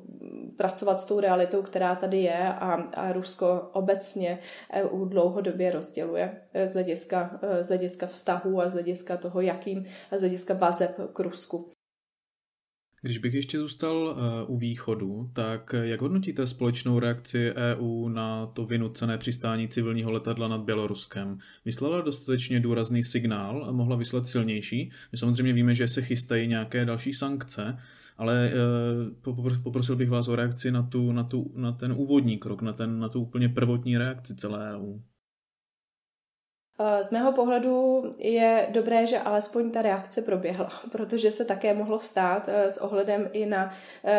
pracovat 0.57 1.01
s 1.01 1.05
tou 1.05 1.21
realitou, 1.21 1.63
která 1.63 1.95
tady 1.95 2.19
je 2.19 2.49
a, 2.49 2.73
a 2.95 3.13
Rusko 3.13 3.71
obecně 3.73 4.39
EU 4.73 5.05
dlouhodobě 5.05 5.71
rozděluje 5.71 6.37
z 6.67 6.73
hlediska, 6.73 7.41
z 7.61 7.69
hlediska 7.69 8.07
vztahu 8.07 8.61
a 8.61 8.69
z 8.69 8.73
hlediska 8.73 9.17
toho, 9.17 9.41
jakým 9.41 9.85
a 10.11 10.19
z 10.19 10.21
hlediska 10.21 10.55
vazeb 10.55 10.97
k 11.13 11.19
Rusku. 11.21 11.32
Když 13.05 13.19
bych 13.19 13.35
ještě 13.35 13.59
zůstal 13.59 14.17
eh, 14.17 14.45
u 14.47 14.57
východu, 14.59 15.31
tak 15.33 15.75
jak 15.83 16.01
hodnotíte 16.01 16.47
společnou 16.47 16.99
reakci 16.99 17.53
EU 17.53 18.09
na 18.09 18.47
to 18.47 18.67
vynucené 18.67 19.19
přistání 19.19 19.69
civilního 19.69 20.11
letadla 20.11 20.49
nad 20.49 20.61
Běloruskem? 20.61 21.39
Vyslala 21.65 22.01
dostatečně 22.01 22.61
důrazný 22.61 23.03
signál 23.03 23.65
a 23.69 23.73
mohla 23.73 23.97
vyslat 23.97 24.27
silnější? 24.27 24.91
My 25.12 25.19
samozřejmě 25.19 25.53
víme, 25.53 25.75
že 25.75 25.89
se 25.89 26.03
chystají 26.03 26.49
nějaké 26.49 26.85
další 26.85 27.12
sankce, 27.12 27.77
ale 28.17 28.51
eh, 28.51 29.59
poprosil 29.62 29.97
bych 29.97 30.11
vás 30.11 30.29
o 30.29 30.37
reakci 30.37 30.71
na, 30.71 30.83
tu, 30.83 31.12
na, 31.12 31.25
tu, 31.25 31.53
na 31.57 31.73
ten 31.73 31.93
úvodní 31.93 32.39
krok, 32.39 32.62
na, 32.62 32.73
ten, 32.73 32.99
na 32.99 33.09
tu 33.09 33.21
úplně 33.21 33.49
prvotní 33.49 33.99
reakci 33.99 34.35
celé 34.35 34.77
EU. 34.77 34.99
Z 37.03 37.11
mého 37.11 37.33
pohledu 37.33 38.05
je 38.19 38.67
dobré, 38.71 39.07
že 39.07 39.19
alespoň 39.19 39.71
ta 39.71 39.83
reakce 39.83 40.23
proběhla, 40.23 40.73
protože 40.93 41.31
se 41.31 41.45
také 41.45 41.75
mohlo 41.75 42.01
stát 42.01 42.49
s 42.49 42.79
ohledem 42.79 43.31
i 43.33 43.47
na 43.47 43.75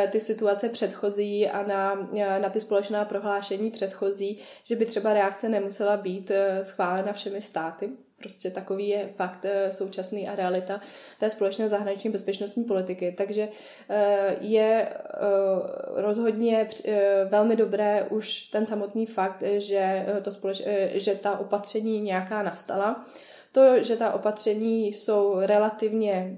ty 0.09 0.19
situace 0.19 0.69
předchozí 0.69 1.49
a 1.49 1.67
na, 1.67 2.09
na 2.41 2.49
ty 2.49 2.59
společná 2.59 3.05
prohlášení 3.05 3.71
předchozí, 3.71 4.39
že 4.63 4.75
by 4.75 4.85
třeba 4.85 5.13
reakce 5.13 5.49
nemusela 5.49 5.97
být 5.97 6.31
schválena 6.61 7.13
všemi 7.13 7.41
státy. 7.41 7.89
Prostě 8.23 8.51
takový 8.51 8.87
je 8.87 9.09
fakt 9.15 9.45
eh, 9.45 9.73
současný 9.73 10.29
a 10.29 10.35
realita 10.35 10.81
té 11.19 11.29
společné 11.29 11.69
zahraniční 11.69 12.09
bezpečnostní 12.09 12.63
politiky. 12.63 13.13
Takže 13.17 13.47
eh, 13.89 14.35
je 14.41 14.89
eh, 14.89 15.09
rozhodně 16.01 16.67
velmi 17.29 17.55
dobré 17.55 18.07
už 18.09 18.39
ten 18.39 18.65
samotný 18.65 19.05
fakt, 19.05 19.43
že, 19.57 20.05
to 20.21 20.31
společ, 20.31 20.61
že 20.93 21.15
ta 21.15 21.37
opatření 21.37 22.01
nějaká 22.01 22.43
nastala 22.43 23.05
to, 23.53 23.83
že 23.83 23.95
ta 23.95 24.13
opatření 24.13 24.87
jsou 24.87 25.35
relativně, 25.39 26.35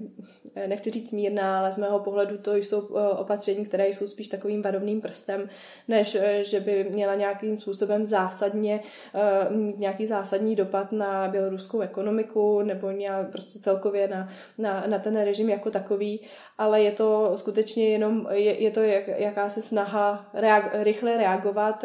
nechci 0.66 0.90
říct 0.90 1.12
mírná, 1.12 1.58
ale 1.58 1.72
z 1.72 1.78
mého 1.78 1.98
pohledu 1.98 2.38
to 2.38 2.54
jsou 2.54 2.88
eh, 2.96 3.08
opatření, 3.08 3.64
které 3.64 3.88
jsou 3.88 4.06
spíš 4.06 4.28
takovým 4.28 4.62
varovným 4.62 5.00
prstem, 5.00 5.48
než 5.88 6.14
eh, 6.14 6.44
že 6.44 6.60
by 6.60 6.84
měla 6.90 7.14
nějakým 7.14 7.60
způsobem 7.60 8.04
zásadně 8.04 8.80
eh, 9.14 9.54
mít 9.54 9.78
nějaký 9.78 10.06
zásadní 10.06 10.56
dopad 10.56 10.92
na 10.92 11.28
běloruskou 11.28 11.80
ekonomiku 11.80 12.62
nebo 12.62 12.92
prostě 13.32 13.58
celkově 13.58 14.08
na, 14.08 14.28
na, 14.58 14.84
na 14.86 14.98
ten 14.98 15.20
režim 15.20 15.50
jako 15.50 15.70
takový, 15.70 16.20
ale 16.58 16.82
je 16.82 16.92
to 16.92 17.32
skutečně 17.36 17.88
jenom, 17.88 18.28
je, 18.30 18.62
je 18.62 18.70
to 18.70 18.80
jak, 18.80 19.08
jakási 19.08 19.62
snaha 19.62 20.30
reag, 20.34 20.70
rychle 20.72 21.16
reagovat 21.16 21.84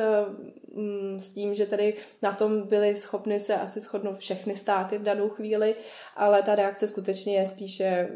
s 1.18 1.34
tím, 1.34 1.56
že 1.56 1.66
tady 1.66 1.94
na 2.22 2.32
tom 2.32 2.62
byly 2.62 2.98
schopny 2.98 3.40
se 3.40 3.56
asi 3.56 3.80
shodnout 3.80 4.18
všechny 4.18 4.56
státy 4.56 4.98
v 4.98 5.04
danou 5.04 5.30
chvíli, 5.30 5.76
ale 6.16 6.44
ta 6.44 6.56
reakce 6.56 6.88
skutečně 6.88 7.36
je 7.36 7.46
spíše 7.46 8.10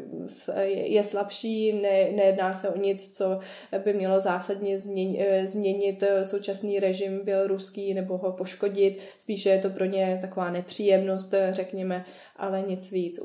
je 0.66 1.04
slabší, 1.04 1.72
ne, 1.72 2.12
nejedná 2.12 2.54
se 2.54 2.68
o 2.68 2.78
nic, 2.78 3.16
co 3.16 3.38
by 3.84 3.92
mělo 3.94 4.20
zásadně 4.20 4.78
změnit, 4.78 5.20
eh, 5.20 5.46
změnit 5.46 6.02
eh, 6.02 6.24
současný 6.24 6.80
režim 6.80 7.20
běloruský 7.24 7.94
nebo 7.94 8.18
ho 8.18 8.32
poškodit, 8.32 8.98
spíše 9.18 9.50
je 9.50 9.58
to 9.58 9.70
pro 9.70 9.84
ně 9.84 10.18
taková 10.20 10.50
nepříjemnost, 10.50 11.34
eh, 11.34 11.48
řekněme, 11.50 12.04
ale 12.36 12.64
nic 12.68 12.92
víc. 12.92 13.20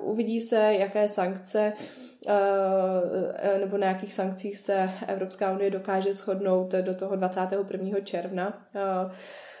Uvidí 0.00 0.40
se, 0.40 0.74
jaké 0.78 1.08
sankce 1.08 1.72
nebo 3.60 3.78
na 3.78 3.86
jakých 3.86 4.14
sankcích 4.14 4.58
se 4.58 4.90
Evropská 5.06 5.52
unie 5.52 5.70
dokáže 5.70 6.12
shodnout 6.12 6.72
do 6.72 6.94
toho 6.94 7.16
21. 7.16 8.00
června. 8.00 8.66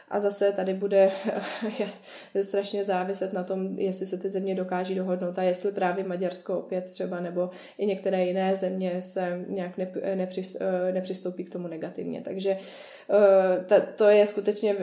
A 0.08 0.20
zase 0.20 0.52
tady 0.52 0.74
bude 0.74 1.10
strašně 2.42 2.84
záviset 2.84 3.32
na 3.32 3.44
tom, 3.44 3.78
jestli 3.78 4.06
se 4.06 4.18
ty 4.18 4.30
země 4.30 4.54
dokáží 4.54 4.94
dohodnout 4.94 5.38
a 5.38 5.42
jestli 5.42 5.72
právě 5.72 6.04
Maďarsko 6.04 6.58
opět 6.58 6.90
třeba 6.92 7.20
nebo 7.20 7.50
i 7.78 7.86
některé 7.86 8.24
jiné 8.24 8.56
země 8.56 9.02
se 9.02 9.44
nějak 9.48 9.72
nepřistoupí 10.92 11.44
k 11.44 11.50
tomu 11.50 11.68
negativně. 11.68 12.20
Takže 12.20 12.58
to 13.96 14.08
je 14.08 14.26
skutečně 14.26 14.76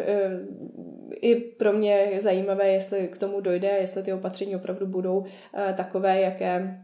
i 1.22 1.36
pro 1.36 1.74
mě 1.74 2.10
zajímavé, 2.20 2.68
jestli 2.68 3.08
k 3.08 3.18
tomu 3.18 3.42
dojde, 3.42 3.68
jestli 3.68 4.04
ty 4.04 4.14
opatření 4.14 4.56
opravdu 4.56 4.86
budou 4.86 5.26
takové, 5.76 6.22
jaké 6.22 6.82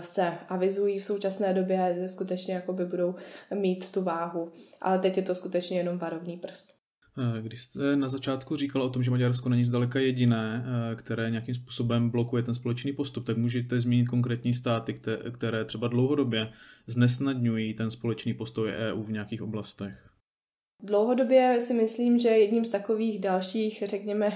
se 0.00 0.32
avizují 0.48 0.98
v 0.98 1.04
současné 1.04 1.54
době 1.54 1.80
a 1.80 2.08
skutečně 2.08 2.54
jakoby 2.54 2.84
budou 2.84 3.14
mít 3.54 3.90
tu 3.90 4.02
váhu. 4.02 4.52
Ale 4.80 4.98
teď 4.98 5.16
je 5.16 5.22
to 5.22 5.34
skutečně 5.34 5.78
jenom 5.78 5.98
varovný 5.98 6.36
prst. 6.36 6.80
Eh, 7.18 7.42
když 7.42 7.62
jste 7.62 7.96
na 7.96 8.08
začátku 8.08 8.56
říkal 8.56 8.82
o 8.82 8.90
tom, 8.90 9.02
že 9.02 9.10
Maďarsko 9.10 9.48
není 9.48 9.64
zdaleka 9.64 9.98
jediné, 9.98 10.64
eh, 10.64 10.96
které 10.96 11.30
nějakým 11.30 11.54
způsobem 11.54 12.10
blokuje 12.10 12.42
ten 12.42 12.54
společný 12.54 12.92
postup, 12.92 13.26
tak 13.26 13.36
můžete 13.36 13.80
zmínit 13.80 14.08
konkrétní 14.08 14.54
státy, 14.54 15.00
které 15.32 15.64
třeba 15.64 15.88
dlouhodobě 15.88 16.52
znesnadňují 16.86 17.74
ten 17.74 17.90
společný 17.90 18.34
postoj 18.34 18.70
EU 18.70 19.02
v 19.02 19.12
nějakých 19.12 19.42
oblastech? 19.42 20.10
Dlouhodobě 20.82 21.60
si 21.60 21.74
myslím, 21.74 22.18
že 22.18 22.28
jedním 22.28 22.64
z 22.64 22.68
takových 22.68 23.20
dalších, 23.20 23.82
řekněme, 23.86 24.32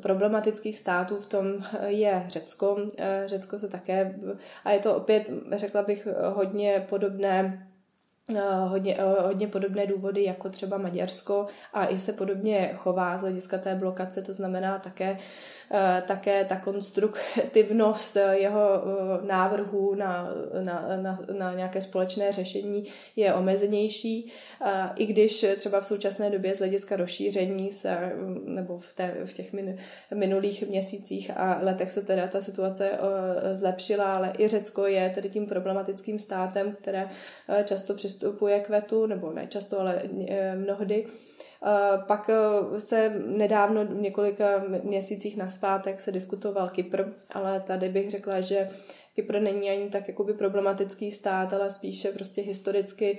problematických 0.00 0.78
států 0.78 1.16
v 1.16 1.26
tom 1.26 1.46
je 1.86 2.24
Řecko. 2.26 2.76
Eh, 2.98 3.22
Řecko 3.26 3.58
se 3.58 3.68
také, 3.68 4.18
a 4.64 4.70
je 4.70 4.78
to 4.78 4.96
opět, 4.96 5.30
řekla 5.56 5.82
bych, 5.82 6.08
hodně 6.34 6.86
podobné 6.88 7.68
Eh, 8.36 8.54
hodně, 8.68 8.96
eh, 8.98 9.22
hodně 9.22 9.48
podobné 9.48 9.86
důvody 9.86 10.24
jako 10.24 10.48
třeba 10.48 10.78
Maďarsko 10.78 11.46
a 11.72 11.86
i 11.86 11.98
se 11.98 12.12
podobně 12.12 12.72
chová 12.76 13.18
z 13.18 13.20
hlediska 13.20 13.58
té 13.58 13.74
blokace, 13.74 14.22
to 14.22 14.32
znamená 14.32 14.78
také 14.78 15.10
Eh, 15.10 15.16
také 16.06 16.44
ta 16.44 16.56
konstruktivnost 16.56 18.16
jeho 18.30 18.60
eh, 18.60 19.26
návrhů 19.26 19.94
na, 19.94 20.28
na, 20.64 20.96
na, 21.02 21.20
na 21.38 21.54
nějaké 21.54 21.82
společné 21.82 22.32
řešení 22.32 22.84
je 23.16 23.34
omezenější, 23.34 24.32
eh, 24.64 24.90
i 24.96 25.06
když 25.06 25.46
třeba 25.56 25.80
v 25.80 25.86
současné 25.86 26.30
době 26.30 26.54
z 26.54 26.58
hlediska 26.58 26.96
rozšíření 26.96 27.72
se, 27.72 28.12
nebo 28.44 28.78
v, 28.78 28.94
té, 28.94 29.14
v 29.24 29.34
těch 29.34 29.54
minulých 30.14 30.68
měsících 30.68 31.30
a 31.36 31.58
letech 31.62 31.92
se 31.92 32.02
teda 32.02 32.26
ta 32.26 32.40
situace 32.40 32.90
zlepšila, 33.52 34.12
ale 34.12 34.32
i 34.38 34.48
Řecko 34.48 34.86
je 34.86 35.12
tedy 35.14 35.28
tím 35.30 35.46
problematickým 35.46 36.18
státem, 36.18 36.76
které 36.82 37.10
často 37.64 37.94
přistupuje 37.94 38.60
k 38.60 38.68
vetu, 38.68 39.06
nebo 39.06 39.32
ne 39.32 39.46
často, 39.46 39.80
ale 39.80 40.02
mnohdy. 40.54 41.06
Eh, 41.66 41.98
pak 42.06 42.30
eh, 42.30 42.80
se 42.80 43.12
nedávno, 43.26 43.86
v 43.86 44.00
několika 44.00 44.64
měsících 44.82 45.36
naspátek 45.36 46.00
se 46.00 46.12
diskutoval 46.12 46.68
Kypr, 46.68 47.04
ale 47.30 47.60
tady 47.60 47.88
bych 47.88 48.10
řekla, 48.10 48.40
že 48.40 48.68
Kypr 49.14 49.40
není 49.40 49.70
ani 49.70 49.90
tak 49.90 50.08
jakoby 50.08 50.34
problematický 50.34 51.12
stát, 51.12 51.52
ale 51.52 51.70
spíše 51.70 52.12
prostě 52.12 52.42
historicky 52.42 53.18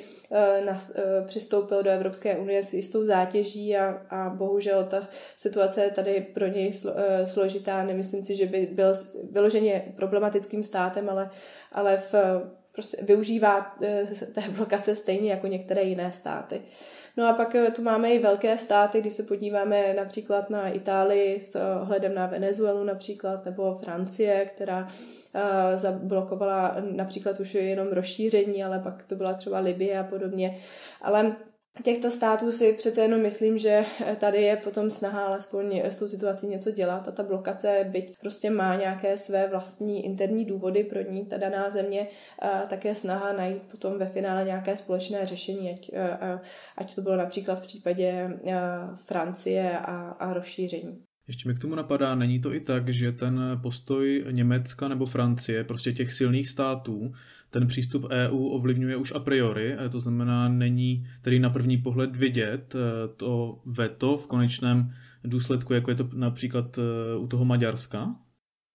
přistoupil 1.28 1.84
do 1.84 1.90
Evropské 1.90 2.38
unie 2.38 2.64
s 2.64 2.74
jistou 2.74 3.04
zátěží 3.04 3.78
a, 3.78 4.02
a 4.10 4.30
bohužel 4.30 4.84
ta 4.84 5.08
situace 5.36 5.84
je 5.84 5.92
tady 5.92 6.22
pro 6.34 6.48
něj 6.48 6.74
slo, 6.74 6.92
složitá. 7.26 7.84
Nemyslím 7.84 8.24
si, 8.24 8.36
že 8.36 8.46
by 8.46 8.70
byl 8.72 8.94
vyloženě 9.32 9.94
problematickým 9.96 10.64
státem, 10.64 11.10
ale, 11.10 11.30
ale 11.72 12.04
v, 12.12 12.16
prostě 12.72 13.04
využívá 13.04 13.76
té 14.34 14.42
blokace 14.58 14.96
stejně 14.96 15.32
jako 15.32 15.48
některé 15.48 15.84
jiné 15.84 16.12
státy. 16.12 16.62
No 17.18 17.28
a 17.28 17.34
pak 17.34 17.56
eh, 17.56 17.72
tu 17.72 17.82
máme 17.82 18.10
i 18.14 18.20
velké 18.20 18.58
státy, 18.58 19.02
když 19.02 19.14
se 19.14 19.24
podíváme 19.24 19.94
například 19.94 20.50
na 20.50 20.70
Itálii 20.70 21.42
s 21.42 21.58
ohledem 21.82 22.16
na 22.16 22.26
Venezuelu 22.26 22.84
například, 22.84 23.46
nebo 23.46 23.80
Francie, 23.84 24.46
která 24.46 24.84
uh, 24.84 25.42
zablokovala 25.76 26.76
například 26.82 27.40
už 27.40 27.54
jenom 27.54 27.88
rozšíření, 27.88 28.64
ale 28.64 28.80
pak 28.80 29.04
to 29.04 29.16
byla 29.16 29.34
třeba 29.34 29.60
Libie 29.60 30.00
a 30.00 30.04
podobně. 30.04 30.58
Ale 31.02 31.36
těchto 31.84 32.12
států 32.12 32.52
si 32.52 32.74
přece 32.74 33.02
jenom 33.02 33.22
myslím, 33.22 33.58
že 33.58 33.86
tady 34.18 34.42
je 34.42 34.56
potom 34.56 34.92
snaha 34.92 35.26
alespoň 35.26 35.82
s 35.84 35.96
tou 35.96 36.08
situací 36.08 36.48
něco 36.48 36.72
dělat 36.72 37.08
a 37.08 37.12
ta 37.12 37.24
blokace, 37.24 37.86
byť 37.90 38.20
prostě 38.22 38.50
má 38.50 38.76
nějaké 38.76 39.18
své 39.18 39.48
vlastní 39.48 40.06
interní 40.06 40.46
důvody 40.46 40.84
pro 40.84 41.12
ní, 41.12 41.26
ta 41.26 41.38
daná 41.38 41.70
země, 41.70 42.08
také 42.70 42.96
snaha 42.96 43.34
najít 43.34 43.62
potom 43.62 43.98
ve 43.98 44.06
finále 44.06 44.44
nějaké 44.44 44.78
společné 44.78 45.26
řešení, 45.26 45.72
ať, 45.72 45.92
ať 46.78 46.96
to 46.96 47.02
bylo 47.02 47.16
například 47.16 47.56
v 47.56 47.62
případě 47.62 48.30
Francie 49.06 49.80
a, 49.80 50.10
a 50.10 50.34
rozšíření. 50.34 51.04
Ještě 51.28 51.50
mi 51.50 51.56
k 51.56 51.60
tomu 51.60 51.76
napadá, 51.76 52.16
není 52.16 52.42
to 52.42 52.54
i 52.54 52.60
tak, 52.60 52.90
že 52.90 53.12
ten 53.12 53.60
postoj 53.64 54.26
Německa 54.32 54.88
nebo 54.88 55.06
Francie, 55.06 55.64
prostě 55.64 55.92
těch 55.92 56.14
silných 56.14 56.50
států, 56.50 57.12
ten 57.50 57.68
přístup 57.68 58.06
EU 58.10 58.46
ovlivňuje 58.48 58.96
už 58.96 59.12
a 59.16 59.20
priori, 59.20 59.76
to 59.92 60.00
znamená, 60.00 60.50
není 60.50 61.08
tedy 61.22 61.40
na 61.40 61.50
první 61.50 61.78
pohled 61.78 62.16
vidět 62.16 62.76
eh, 62.76 63.08
to 63.08 63.62
veto 63.66 64.18
v 64.18 64.28
konečném 64.28 64.92
důsledku, 65.24 65.74
jako 65.74 65.92
je 65.92 65.96
to 65.96 66.10
například 66.14 66.78
eh, 66.78 67.18
u 67.18 67.28
toho 67.28 67.46
Maďarska? 67.46 68.16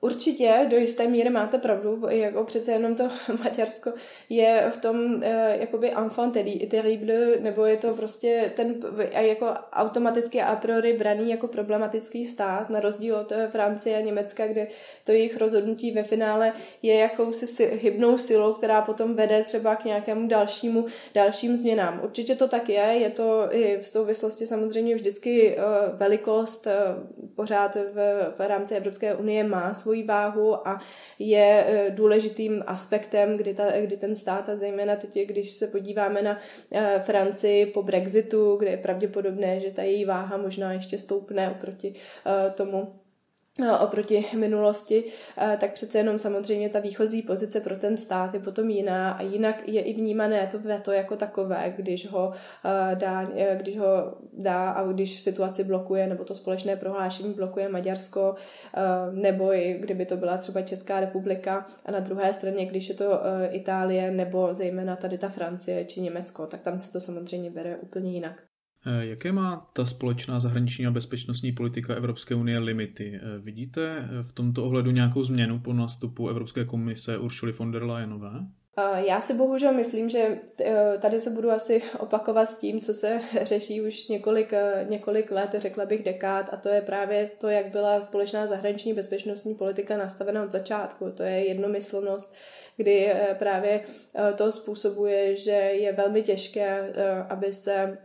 Určitě, 0.05 0.67
do 0.71 0.77
jisté 0.77 1.09
míry 1.09 1.31
máte 1.31 1.59
pravdu, 1.59 2.03
jako 2.09 2.45
přece 2.45 2.73
jenom 2.73 2.95
to 2.95 3.05
Maďarsko 3.45 3.93
je 4.29 4.71
v 4.75 4.77
tom 4.77 5.23
eh, 5.23 5.57
jakoby 5.61 5.91
enfant 5.91 6.37
terrible, 6.71 7.37
nebo 7.41 7.65
je 7.65 7.77
to 7.77 7.95
prostě 7.95 8.53
ten 8.57 8.75
jako 9.11 9.47
automaticky 9.73 10.43
a 10.43 10.57
priori 10.57 10.93
braný 10.93 11.31
jako 11.31 11.49
problematický 11.49 12.27
stát, 12.27 12.71
na 12.71 12.81
rozdíl 12.81 13.17
od 13.17 13.33
eh, 13.33 13.49
Francie 13.53 13.97
a 13.97 14.01
Německa, 14.01 14.47
kde 14.47 14.67
to 15.05 15.13
jejich 15.13 15.37
rozhodnutí 15.37 15.93
ve 15.93 16.03
finále 16.03 16.53
je 16.83 16.95
jakousi 16.95 17.67
hybnou 17.67 18.19
silou, 18.19 18.53
která 18.53 18.83
potom 18.83 19.15
vede 19.15 19.45
třeba 19.45 19.77
k 19.77 19.85
nějakému 19.85 20.29
dalšímu, 20.29 20.87
dalším 21.15 21.57
změnám. 21.57 22.01
Určitě 22.05 22.35
to 22.35 22.49
tak 22.49 22.69
je, 22.69 22.83
je 22.83 23.11
to 23.11 23.49
i 23.51 23.79
v 23.81 23.87
souvislosti 23.87 24.47
samozřejmě 24.47 24.95
vždycky 24.95 25.57
eh, 25.59 25.63
velikost 25.93 26.67
pořád 27.35 27.75
v, 27.75 27.97
v 28.39 28.49
rámci 28.49 28.75
Evropské 28.75 29.15
unie 29.15 29.45
má 29.45 29.75
svůj 29.75 29.94
svoji 29.95 30.03
váhu 30.07 30.69
a 30.69 30.81
je 31.19 31.67
důležitým 31.91 32.65
aspektem, 32.67 33.37
kdy, 33.37 33.55
ta, 33.55 33.81
kdy 33.81 33.97
ten 33.97 34.17
stát 34.17 34.49
a 34.49 34.57
zejména 34.57 34.97
teď, 34.97 35.27
když 35.27 35.51
se 35.51 35.67
podíváme 35.67 36.23
na 36.23 36.39
Francii 37.05 37.67
po 37.67 37.83
Brexitu, 37.83 38.57
kde 38.57 38.71
je 38.71 38.77
pravděpodobné, 38.77 39.61
že 39.61 39.71
ta 39.71 39.83
její 39.83 40.05
váha 40.05 40.37
možná 40.37 40.73
ještě 40.73 40.99
stoupne 40.99 41.51
oproti 41.51 41.95
tomu 42.55 42.75
No, 42.75 43.04
oproti 43.81 44.27
minulosti, 44.37 45.05
eh, 45.39 45.57
tak 45.61 45.73
přece 45.73 45.99
jenom 45.99 46.19
samozřejmě 46.19 46.69
ta 46.69 46.81
výchozí 46.81 47.23
pozice 47.23 47.61
pro 47.61 47.77
ten 47.77 47.97
stát 47.97 48.35
je 48.35 48.41
potom 48.41 48.71
jiná 48.71 49.13
a 49.13 49.23
jinak 49.23 49.69
je 49.69 49.81
i 49.81 49.95
vnímané 49.95 50.47
to 50.47 50.59
veto 50.59 50.93
jako 50.93 51.17
takové, 51.17 51.75
když 51.77 52.11
ho 52.11 52.33
eh, 52.65 52.97
dá, 52.97 53.25
eh, 53.37 53.57
když 53.61 53.79
ho 53.79 53.87
dá 54.33 54.71
a 54.71 54.93
když 54.93 55.21
situaci 55.21 55.65
blokuje 55.65 56.07
nebo 56.07 56.25
to 56.25 56.35
společné 56.35 56.77
prohlášení 56.77 57.35
blokuje 57.35 57.69
Maďarsko 57.69 58.35
nebo 59.13 59.55
i 59.55 59.79
kdyby 59.81 60.07
to 60.07 60.17
byla 60.17 60.39
třeba 60.39 60.63
Česká 60.63 61.01
republika 61.01 61.67
a 61.87 61.91
na 61.91 62.01
druhé 62.01 62.33
straně, 62.33 62.67
když 62.67 62.89
je 62.89 62.95
to 62.95 63.21
Itálie 63.51 64.11
nebo 64.11 64.55
zejména 64.55 64.97
tady 64.97 65.19
ta 65.19 65.29
Francie 65.29 65.85
či 65.85 66.01
Německo, 66.01 66.47
tak 66.47 66.61
tam 66.61 66.79
se 66.79 66.93
to 66.93 67.01
samozřejmě 67.01 67.51
bere 67.51 67.77
úplně 67.77 68.13
jinak. 68.13 68.54
Eh, 68.87 69.07
jaké 69.07 69.33
má 69.33 69.71
ta 69.73 69.85
společná 69.85 70.41
zahraniční 70.41 70.87
a 70.87 70.91
bezpečnostní 70.91 71.53
politika 71.53 71.95
Evropské 71.95 72.35
unie 72.35 72.59
limity? 72.59 73.21
Eh, 73.23 73.39
vidíte 73.39 73.97
eh, 73.99 74.23
v 74.23 74.33
tomto 74.33 74.65
ohledu 74.65 74.91
nějakou 74.91 75.23
změnu 75.23 75.59
po 75.59 75.73
nástupu 75.73 76.29
Evropské 76.29 76.65
komise 76.65 77.19
Uršuly 77.19 77.53
von 77.53 77.73
der 77.73 77.83
Leyenové? 77.83 78.31
Já 79.07 79.21
si 79.21 79.35
bohužel 79.35 79.73
myslím, 79.73 80.09
že 80.09 80.39
tady 81.01 81.21
se 81.21 81.31
budu 81.31 81.51
asi 81.51 81.83
opakovat 81.99 82.51
s 82.51 82.57
tím, 82.57 82.81
co 82.81 82.95
se 82.95 83.21
řeší 83.43 83.83
už 83.83 84.09
několik, 84.09 84.53
několik 84.89 85.31
let, 85.31 85.51
řekla 85.59 85.87
bych 85.87 86.03
dekád, 86.03 86.49
a 86.53 86.57
to 86.57 86.69
je 86.69 86.83
právě 86.83 87.31
to, 87.41 87.49
jak 87.49 87.71
byla 87.71 88.01
společná 88.01 88.47
zahraniční 88.47 88.95
bezpečnostní 88.95 89.55
politika 89.55 89.97
nastavena 89.97 90.43
od 90.43 90.51
začátku. 90.51 91.11
To 91.17 91.23
je 91.23 91.49
jednomyslnost, 91.49 92.35
kdy 92.77 93.07
eh, 93.07 93.37
právě 93.39 93.81
eh, 94.15 94.33
to 94.33 94.53
způsobuje, 94.53 95.37
že 95.37 95.51
je 95.53 95.93
velmi 95.93 96.23
těžké, 96.23 96.93
eh, 96.95 97.27
aby 97.29 97.53
se, 97.53 97.99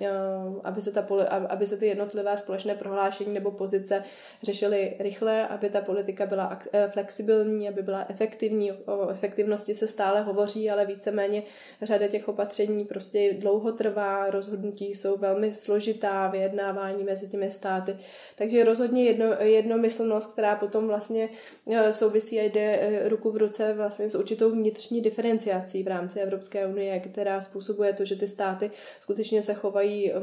aby 0.63 0.81
se, 0.81 0.91
ta, 0.91 1.07
aby 1.49 1.67
se 1.67 1.77
ty 1.77 1.87
jednotlivé 1.87 2.37
společné 2.37 2.75
prohlášení 2.75 3.33
nebo 3.33 3.51
pozice 3.51 4.03
řešily 4.43 4.95
rychle, 4.99 5.47
aby 5.47 5.69
ta 5.69 5.81
politika 5.81 6.25
byla 6.25 6.59
flexibilní, 6.89 7.69
aby 7.69 7.81
byla 7.81 8.05
efektivní. 8.09 8.71
O 8.71 9.09
efektivnosti 9.09 9.73
se 9.73 9.87
stále 9.87 10.21
hovoří, 10.21 10.69
ale 10.69 10.85
víceméně 10.85 11.43
řada 11.81 12.07
těch 12.07 12.27
opatření 12.27 12.85
prostě 12.85 13.33
dlouho 13.33 13.71
trvá, 13.71 14.29
rozhodnutí 14.29 14.95
jsou 14.95 15.17
velmi 15.17 15.53
složitá, 15.53 16.27
vyjednávání 16.27 17.03
mezi 17.03 17.27
těmi 17.27 17.51
státy. 17.51 17.97
Takže 18.35 18.63
rozhodně 18.63 19.03
jedno, 19.03 19.25
jednomyslnost, 19.39 20.33
která 20.33 20.55
potom 20.55 20.87
vlastně 20.87 21.29
souvisí 21.91 22.39
a 22.39 22.43
jde 22.43 23.01
ruku 23.05 23.31
v 23.31 23.37
ruce 23.37 23.73
vlastně 23.73 24.09
s 24.09 24.15
určitou 24.15 24.58
vnitřní 24.59 25.01
diferenciací 25.01 25.83
v 25.83 25.87
rámci 25.87 26.19
Evropské 26.19 26.67
unie, 26.67 26.99
která 26.99 27.41
způsobuje 27.41 27.93
to, 27.93 28.05
že 28.05 28.15
ty 28.15 28.27
státy 28.27 28.71
skutečně 28.99 29.41
se 29.41 29.53
chovají 29.53 30.11
eh, 30.11 30.19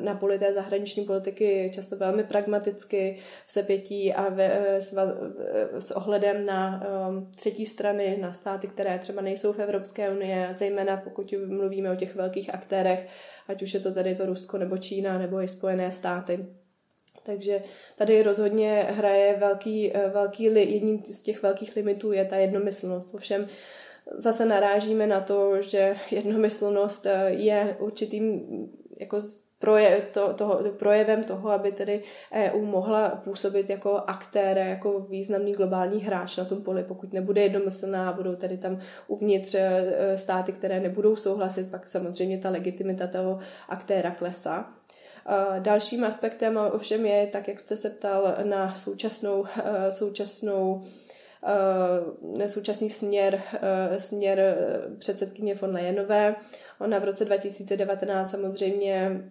na 0.00 0.14
poli 0.14 0.38
té 0.38 0.52
zahraniční 0.52 1.04
politiky 1.04 1.70
často 1.74 1.96
velmi 1.96 2.24
pragmaticky, 2.24 3.16
v 3.46 3.52
sepětí 3.52 4.14
a 4.14 4.28
ve, 4.28 4.44
eh, 4.44 4.82
s, 4.82 4.94
s 5.78 5.90
ohledem 5.90 6.46
na 6.46 6.82
třetí 7.36 7.66
strany, 7.66 8.18
na 8.20 8.32
státy, 8.32 8.66
které 8.66 8.98
třeba 8.98 9.22
nejsou 9.22 9.52
v 9.52 9.58
Evropské 9.58 10.10
unie, 10.10 10.48
zejména 10.54 10.96
pokud 10.96 11.34
mluvíme 11.46 11.92
o 11.92 11.96
těch 11.96 12.14
velkých 12.14 12.54
aktérech, 12.54 13.08
ať 13.48 13.62
už 13.62 13.74
je 13.74 13.80
to 13.80 13.94
tady 13.94 14.14
to 14.14 14.26
Rusko 14.26 14.58
nebo 14.58 14.78
Čína 14.78 15.18
nebo 15.18 15.42
i 15.42 15.48
Spojené 15.48 15.92
státy. 15.92 16.46
Takže 17.28 17.62
tady 17.96 18.22
rozhodně 18.22 18.86
hraje 18.90 19.36
velký, 19.36 19.96
eh, 19.96 20.08
velký 20.08 20.44
jedním 20.44 21.02
z 21.04 21.20
těch 21.20 21.42
velkých 21.42 21.76
limitů 21.76 22.12
je 22.12 22.24
ta 22.24 22.36
jednomyslnost. 22.36 23.14
Ovšem 23.14 23.46
zase 24.16 24.44
narážíme 24.44 25.06
na 25.06 25.20
to, 25.20 25.62
že 25.62 25.96
jednomyslnost 26.10 27.06
eh, 27.06 27.30
je 27.30 27.76
určitým 27.80 28.42
jako 29.00 29.20
projev, 29.58 30.04
to, 30.12 30.34
toho, 30.34 30.60
projevem 30.78 31.24
toho, 31.24 31.50
aby 31.50 31.72
tedy 31.72 32.02
EU 32.32 32.64
mohla 32.64 33.08
působit 33.08 33.70
jako 33.70 33.96
aktér, 33.96 34.58
jako 34.58 35.00
významný 35.00 35.52
globální 35.52 36.00
hráč 36.00 36.36
na 36.36 36.44
tom 36.44 36.62
poli. 36.62 36.84
Pokud 36.84 37.12
nebude 37.12 37.42
jednomyslná 37.42 38.12
budou 38.12 38.36
tedy 38.36 38.58
tam 38.58 38.80
uvnitř 39.06 39.54
eh, 39.54 40.18
státy, 40.18 40.52
které 40.52 40.80
nebudou 40.80 41.16
souhlasit, 41.16 41.70
pak 41.70 41.88
samozřejmě 41.88 42.38
ta 42.38 42.50
legitimita 42.50 43.06
toho 43.06 43.38
aktéra 43.68 44.10
klesá. 44.10 44.77
Dalším 45.58 46.04
aspektem 46.04 46.56
ovšem 46.72 47.06
je, 47.06 47.26
tak 47.26 47.48
jak 47.48 47.60
jste 47.60 47.76
se 47.76 47.90
ptal 47.90 48.34
na 48.42 48.74
současnou, 48.74 49.44
eh, 49.64 49.92
současnou 49.92 50.82
eh, 52.38 52.48
současný 52.48 52.90
směr, 52.90 53.42
eh, 53.54 54.00
směr 54.00 54.56
předsedkyně 54.98 55.54
von 55.54 55.74
Leyenové. 55.74 56.36
Ona 56.80 56.98
v 56.98 57.04
roce 57.04 57.24
2019 57.24 58.30
samozřejmě 58.30 59.22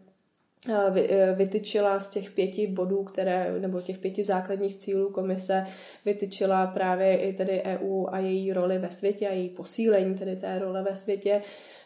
vytyčila 1.35 1.99
z 1.99 2.09
těch 2.09 2.31
pěti 2.31 2.67
bodů, 2.67 3.03
které, 3.03 3.59
nebo 3.59 3.81
těch 3.81 3.97
pěti 3.97 4.23
základních 4.23 4.75
cílů 4.75 5.11
komise, 5.11 5.65
vytyčila 6.05 6.67
právě 6.67 7.17
i 7.17 7.33
tedy 7.33 7.61
EU 7.61 8.05
a 8.09 8.19
její 8.19 8.53
roli 8.53 8.79
ve 8.79 8.91
světě 8.91 9.27
a 9.27 9.33
její 9.33 9.49
posílení 9.49 10.15
tedy 10.15 10.35
té 10.35 10.59
role 10.59 10.83
ve 10.83 10.95
světě. 10.95 11.41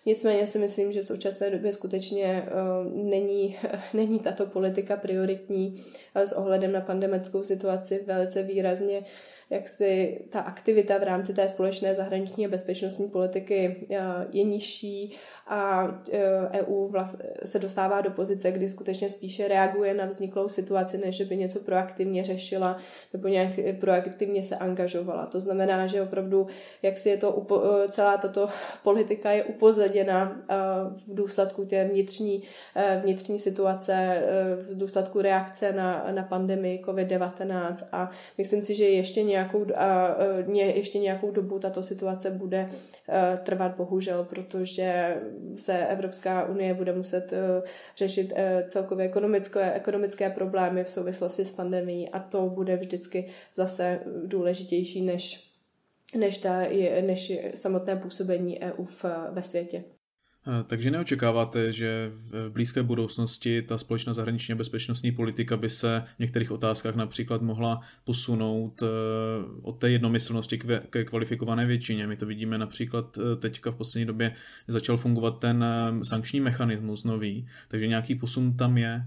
Nicméně 0.06 0.48
si 0.48 0.60
myslím, 0.60 0.92
že 0.92 1.02
v 1.02 1.06
současné 1.06 1.50
době 1.50 1.74
skutečně 1.74 2.44
uh, 2.46 3.10
není, 3.10 3.58
není 3.94 4.20
tato 4.20 4.46
politika 4.46 4.96
prioritní 4.98 5.84
s 6.16 6.32
ohledem 6.34 6.72
na 6.72 6.82
pandemickou 6.82 7.44
situaci 7.44 8.04
velice 8.08 8.44
výrazně 8.44 9.04
jak 9.52 9.68
si 9.68 10.22
ta 10.30 10.40
aktivita 10.40 10.98
v 10.98 11.04
rámci 11.04 11.34
té 11.34 11.50
společné 11.50 11.96
zahraniční 11.96 12.46
a 12.46 12.50
bezpečnostní 12.50 13.10
politiky 13.10 13.88
uh, 13.90 13.96
je 14.32 14.44
nižší 14.44 15.16
a 15.48 15.88
EU 16.54 16.90
e 16.96 17.48
se 17.48 17.60
dostává 17.60 18.02
do 18.02 18.12
pozice, 18.12 18.52
kdy 18.52 18.70
skutečně 18.70 19.10
spíše 19.10 19.48
reaguje 19.48 19.94
na 19.94 20.06
vzniklou 20.06 20.50
situaci, 20.50 20.98
než 20.98 21.22
by 21.22 21.38
něco 21.38 21.60
proaktivně 21.60 22.24
řešila 22.24 22.78
nebo 23.14 23.28
nějak 23.28 23.50
proaktivně 23.80 24.44
se 24.44 24.56
angažovala. 24.56 25.26
To 25.26 25.42
znamená, 25.42 25.88
že 25.88 26.02
opravdu, 26.02 26.48
jak 26.82 26.98
si 26.98 27.10
je 27.10 27.18
to, 27.18 27.48
celá 27.90 28.18
tato 28.18 28.50
politika 28.84 29.32
je 29.32 29.44
upozaděna 29.44 30.42
v 31.08 31.16
důsledku 31.16 31.66
té 31.66 31.86
vnitřní, 31.86 32.44
vnitřní 33.02 33.40
situace, 33.40 34.24
v 34.60 34.78
důsledku 34.78 35.22
reakce 35.22 35.74
na, 35.74 36.08
na 36.12 36.24
pandemii 36.24 36.82
COVID-19 36.86 37.76
a 37.92 38.12
myslím 38.38 38.64
si, 38.64 38.76
že 38.76 38.86
ještě 38.86 39.24
nějakou, 39.42 39.66
a, 39.76 40.18
ještě 40.54 41.00
nějakou 41.00 41.32
dobu 41.32 41.60
tato 41.60 41.84
situace 41.84 42.32
bude 42.32 42.70
trvat 43.44 43.76
bohužel, 43.76 44.24
protože 44.24 45.18
se 45.56 45.88
Evropská 45.88 46.46
unie 46.46 46.74
bude 46.74 46.94
muset 46.94 47.32
uh, 47.32 47.64
řešit 47.98 48.34
celkově 48.68 49.06
ekonomické, 49.06 49.74
ekonomické 49.74 50.30
problémy 50.30 50.84
v 50.84 50.90
souvislosti 50.90 51.46
s 51.46 51.52
pandemí 51.52 52.10
a 52.10 52.20
to 52.20 52.50
bude 52.50 52.78
vždycky 52.78 53.28
zase 53.56 54.00
důležitější 54.26 55.02
než, 55.02 55.52
než, 56.18 56.38
ta, 56.38 56.64
než 57.02 57.34
samotné 57.56 57.96
působení 57.96 58.62
EU 58.62 58.86
v, 58.86 59.06
ve 59.32 59.44
světě. 59.44 59.84
Eh, 60.48 60.64
takže 60.64 60.92
neočekáváte, 60.92 61.72
že 61.72 62.12
v 62.14 62.50
blízké 62.50 62.84
budoucnosti 62.84 63.62
ta 63.62 63.78
společná 63.78 64.14
zahraniční 64.14 64.52
a 64.52 64.56
bezpečnostní 64.56 65.12
politika 65.12 65.58
by 65.58 65.70
se 65.70 66.04
v 66.16 66.20
některých 66.20 66.52
otázkách 66.52 66.96
například 66.96 67.42
mohla 67.42 67.82
posunout 68.04 68.82
eh, 68.84 68.86
od 69.62 69.72
té 69.72 69.90
jednomyslnosti 69.90 70.60
ke 70.90 71.06
kvalifikované 71.06 71.66
většině. 71.66 72.08
My 72.08 72.18
to 72.18 72.26
vidíme 72.26 72.58
například 72.58 73.18
eh, 73.18 73.36
teďka 73.36 73.72
v 73.72 73.76
poslední 73.76 74.06
době 74.06 74.34
začal 74.68 74.98
fungovat 74.98 75.40
ten 75.40 75.66
sankční 76.04 76.40
mechanismus 76.40 77.04
nový, 77.04 77.48
takže 77.68 77.88
nějaký 77.88 78.16
posun 78.16 78.58
tam 78.58 78.78
je. 78.78 79.04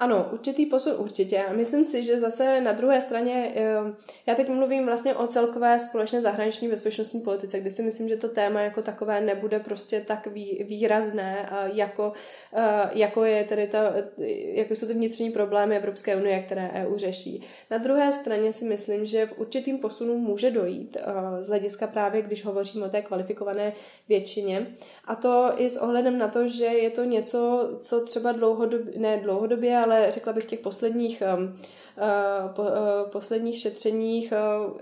Ano, 0.00 0.28
určitý 0.32 0.66
posun 0.66 0.92
určitě. 0.98 1.44
Myslím 1.56 1.84
si, 1.84 2.04
že 2.04 2.20
zase 2.20 2.60
na 2.60 2.72
druhé 2.72 3.00
straně, 3.00 3.52
eh, 3.56 3.94
já 4.26 4.34
teď 4.34 4.48
mluvím 4.48 4.86
vlastně 4.86 5.14
o 5.14 5.26
celkové 5.26 5.80
společné 5.80 6.22
zahraniční 6.22 6.68
bezpečnostní 6.68 7.20
politice, 7.20 7.60
kdy 7.60 7.70
si 7.70 7.82
myslím, 7.82 8.08
že 8.08 8.16
to 8.16 8.28
téma 8.28 8.60
jako 8.60 8.82
takové 8.82 9.20
nebude 9.20 9.60
prostě 9.60 10.00
tak 10.00 10.28
výrazné, 10.60 11.50
jako, 11.72 12.12
eh, 12.52 12.90
jako, 12.92 13.24
je 13.24 13.44
tedy 13.44 13.66
ta, 13.66 13.92
jako 14.52 14.74
jsou 14.74 14.86
ty 14.86 14.94
vnitřní 14.94 15.30
problémy 15.30 15.76
Evropské 15.76 16.16
unie, 16.16 16.42
které 16.42 16.70
EU 16.74 16.96
řeší. 16.96 17.42
Na 17.70 17.78
druhé 17.78 18.12
straně 18.12 18.52
si 18.52 18.64
myslím, 18.64 19.06
že 19.06 19.26
v 19.26 19.38
určitým 19.38 19.78
posunu 19.78 20.18
může 20.18 20.50
dojít 20.50 20.96
eh, 21.00 21.44
z 21.44 21.48
hlediska 21.48 21.86
právě, 21.86 22.22
když 22.22 22.44
hovořím 22.44 22.82
o 22.82 22.88
té 22.88 23.02
kvalifikované 23.02 23.72
většině. 24.08 24.66
A 25.04 25.16
to 25.16 25.52
i 25.56 25.70
s 25.70 25.76
ohledem 25.76 26.18
na 26.18 26.28
to, 26.28 26.48
že 26.48 26.64
je 26.64 26.90
to 26.90 27.04
něco, 27.04 27.70
co 27.82 28.00
třeba 28.00 28.32
dlouhodobě, 28.32 28.92
ne 28.96 29.16
dlouhodobě, 29.16 29.76
ale 29.76 29.89
řekla 30.08 30.32
bych 30.32 30.44
těch 30.44 30.60
posledních 30.60 31.22
um, 31.38 31.56
po, 32.56 32.62
posledních 33.12 33.58
šetřeních 33.58 34.32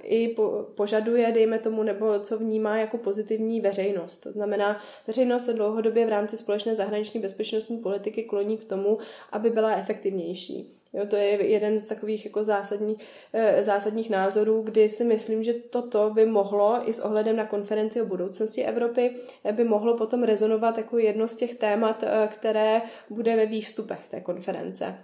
i 0.02 0.28
po, 0.28 0.66
požaduje, 0.74 1.32
dejme 1.32 1.58
tomu, 1.58 1.82
nebo 1.82 2.18
co 2.18 2.38
vnímá 2.38 2.76
jako 2.76 2.98
pozitivní 2.98 3.60
veřejnost. 3.60 4.16
To 4.16 4.32
znamená, 4.32 4.80
veřejnost 5.06 5.44
se 5.44 5.52
dlouhodobě 5.52 6.06
v 6.06 6.08
rámci 6.08 6.36
společné 6.36 6.74
zahraniční 6.74 7.20
bezpečnostní 7.20 7.78
politiky 7.78 8.22
kloní 8.22 8.58
k 8.58 8.64
tomu, 8.64 8.98
aby 9.32 9.50
byla 9.50 9.72
efektivnější. 9.72 10.78
Jo, 10.92 11.06
to 11.06 11.16
je 11.16 11.46
jeden 11.46 11.78
z 11.78 11.86
takových 11.86 12.24
jako 12.24 12.44
zásadních, 12.44 12.98
eh, 13.32 13.64
zásadních 13.64 14.10
názorů, 14.10 14.62
kdy 14.62 14.88
si 14.88 15.04
myslím, 15.04 15.42
že 15.42 15.52
toto 15.52 16.10
by 16.10 16.26
mohlo 16.26 16.80
i 16.84 16.92
s 16.92 17.00
ohledem 17.00 17.36
na 17.36 17.44
konferenci 17.44 18.02
o 18.02 18.06
budoucnosti 18.06 18.64
Evropy 18.64 19.10
eh, 19.44 19.52
by 19.52 19.64
mohlo 19.64 19.96
potom 19.96 20.22
rezonovat 20.22 20.78
jako 20.78 20.98
jedno 20.98 21.28
z 21.28 21.36
těch 21.36 21.54
témat, 21.54 22.02
eh, 22.02 22.28
které 22.32 22.82
bude 23.10 23.36
ve 23.36 23.46
výstupech 23.46 24.08
té 24.10 24.20
konference. 24.20 24.98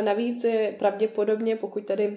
Navíc 0.00 0.46
pravděpodobně, 0.78 1.41
pokud 1.56 1.86
tady 1.86 2.16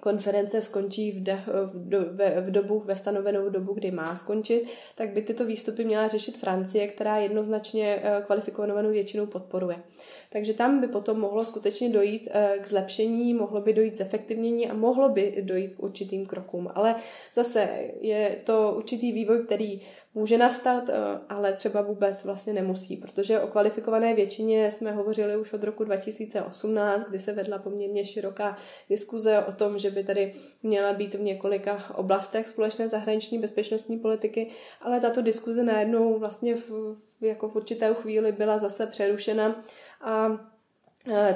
konference 0.00 0.62
skončí 0.62 1.12
v, 1.12 1.22
de, 1.22 1.42
v, 1.66 1.88
do, 1.88 1.98
ve, 2.12 2.40
v 2.40 2.50
dobu, 2.50 2.82
ve 2.84 2.96
stanovenou 2.96 3.48
dobu, 3.48 3.74
kdy 3.74 3.90
má 3.90 4.16
skončit, 4.16 4.64
tak 4.94 5.10
by 5.10 5.22
tyto 5.22 5.46
výstupy 5.46 5.84
měla 5.84 6.08
řešit 6.08 6.36
Francie, 6.36 6.88
která 6.88 7.18
jednoznačně 7.18 8.02
kvalifikovanou 8.26 8.90
většinou 8.90 9.26
podporuje. 9.26 9.76
Takže 10.30 10.54
tam 10.54 10.80
by 10.80 10.88
potom 10.88 11.20
mohlo 11.20 11.44
skutečně 11.44 11.88
dojít 11.88 12.28
eh, 12.30 12.58
k 12.60 12.68
zlepšení, 12.68 13.34
mohlo 13.34 13.60
by 13.60 13.72
dojít 13.72 13.96
zefektivnění 13.96 14.70
a 14.70 14.74
mohlo 14.74 15.08
by 15.08 15.42
dojít 15.42 15.76
k 15.76 15.82
určitým 15.82 16.26
krokům. 16.26 16.70
Ale 16.74 16.94
zase 17.34 17.68
je 18.00 18.36
to 18.44 18.74
určitý 18.76 19.12
vývoj, 19.12 19.44
který 19.44 19.80
může 20.18 20.38
nastat, 20.38 20.88
eh, 20.88 20.94
ale 21.28 21.52
třeba 21.52 21.82
vůbec 21.82 22.24
vlastně 22.24 22.52
nemusí, 22.52 22.96
protože 22.96 23.40
o 23.40 23.46
kvalifikované 23.46 24.14
většině 24.14 24.70
jsme 24.70 24.92
hovořili 24.92 25.36
už 25.36 25.52
od 25.52 25.64
roku 25.64 25.84
2018, 25.84 27.04
kdy 27.08 27.18
se 27.18 27.32
vedla 27.32 27.58
poměrně 27.58 28.04
široká 28.04 28.56
diskuze 28.90 29.44
o 29.48 29.52
tom, 29.52 29.78
že 29.78 29.90
by 29.90 30.04
tady 30.04 30.32
měla 30.62 30.92
být 30.92 31.14
v 31.14 31.20
několika 31.20 31.84
oblastech 31.94 32.48
společné 32.48 32.88
zahraniční 32.88 33.38
bezpečnostní 33.38 33.98
politiky, 33.98 34.50
ale 34.80 35.00
tato 35.00 35.22
diskuze 35.22 35.62
najednou 35.62 36.18
vlastně 36.18 36.54
v, 36.54 36.96
jako 37.20 37.48
v 37.48 37.56
určité 37.56 37.94
chvíli 37.94 38.32
byla 38.32 38.58
zase 38.58 38.86
přerušena 38.86 39.62
a 40.00 40.28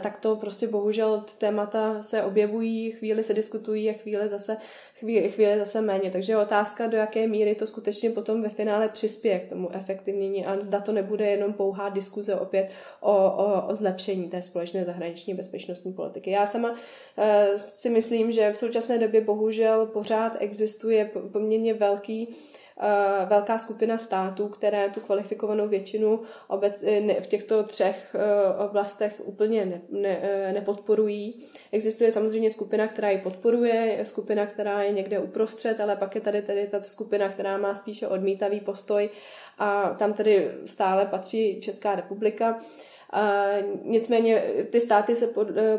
tak 0.03 0.17
to 0.17 0.37
prostě 0.37 0.67
bohužel 0.67 1.25
témata 1.39 2.03
se 2.03 2.23
objevují, 2.23 2.91
chvíli 2.91 3.25
se 3.25 3.35
diskutují 3.35 3.91
a 3.91 3.93
chvíli 3.93 4.29
zase, 4.29 4.57
chvíli, 4.95 5.31
chvíli 5.31 5.59
zase 5.59 5.81
méně. 5.81 6.11
Takže 6.11 6.37
otázka, 6.37 6.87
do 6.87 6.97
jaké 6.97 7.27
míry 7.27 7.55
to 7.55 7.67
skutečně 7.67 8.11
potom 8.11 8.43
ve 8.43 8.49
finále 8.49 8.89
přispěje 8.89 9.39
k 9.39 9.49
tomu 9.49 9.75
efektivnění 9.75 10.47
a 10.47 10.61
zda 10.61 10.81
to 10.81 10.93
nebude 10.93 11.27
jenom 11.27 11.53
pouhá 11.53 11.89
diskuze 11.89 12.35
opět 12.35 12.71
o, 13.01 13.15
o, 13.15 13.67
o 13.69 13.75
zlepšení 13.75 14.29
té 14.29 14.43
společné 14.43 14.85
zahraniční 14.85 15.35
bezpečnostní 15.35 15.93
politiky. 15.93 16.31
Já 16.31 16.47
sama 16.47 16.77
e, 17.19 17.59
si 17.59 17.91
myslím, 17.91 18.33
že 18.33 18.53
v 18.53 18.59
současné 18.59 18.99
době 18.99 19.21
bohužel 19.21 19.87
pořád 19.87 20.37
existuje 20.39 21.11
poměrně 21.33 21.75
velký 21.75 22.29
Eh, 22.29 22.62
velká 23.27 23.59
skupina 23.59 23.99
států, 23.99 24.49
které 24.49 24.88
tu 24.88 25.01
kvalifikovanou 25.01 25.68
většinu 25.68 26.21
obec, 26.49 26.83
eh, 26.83 27.21
v 27.21 27.27
těchto 27.27 27.62
třech 27.62 28.14
eh, 28.14 28.64
oblastech 28.64 29.23
úplně 29.25 29.64
ne, 29.64 29.81
ne, 29.88 30.51
nepodporují. 30.53 31.45
Existuje 31.73 32.12
samozřejmě 32.12 32.51
skupina, 32.51 32.88
která 32.88 33.11
ji 33.11 33.18
podporuje, 33.18 34.01
skupina, 34.05 34.47
která 34.47 34.83
je 34.83 34.92
někde 34.92 35.18
uprostřed, 35.18 35.81
ale 35.81 35.97
pak 35.97 36.14
je 36.14 36.21
tady, 36.21 36.42
tady 36.42 36.66
ta 36.66 36.83
skupina, 36.83 37.29
která 37.29 37.59
má 37.59 37.75
spíše 37.75 38.09
odmítavý 38.09 38.61
postoj 38.61 39.11
a 39.59 39.95
tam 39.99 40.12
tedy 40.12 40.51
stále 40.64 41.07
patří 41.07 41.61
Česká 41.61 41.95
republika. 41.95 42.59
A 43.11 43.47
nicméně 43.83 44.42
ty 44.71 44.81
státy 44.81 45.16
se 45.16 45.29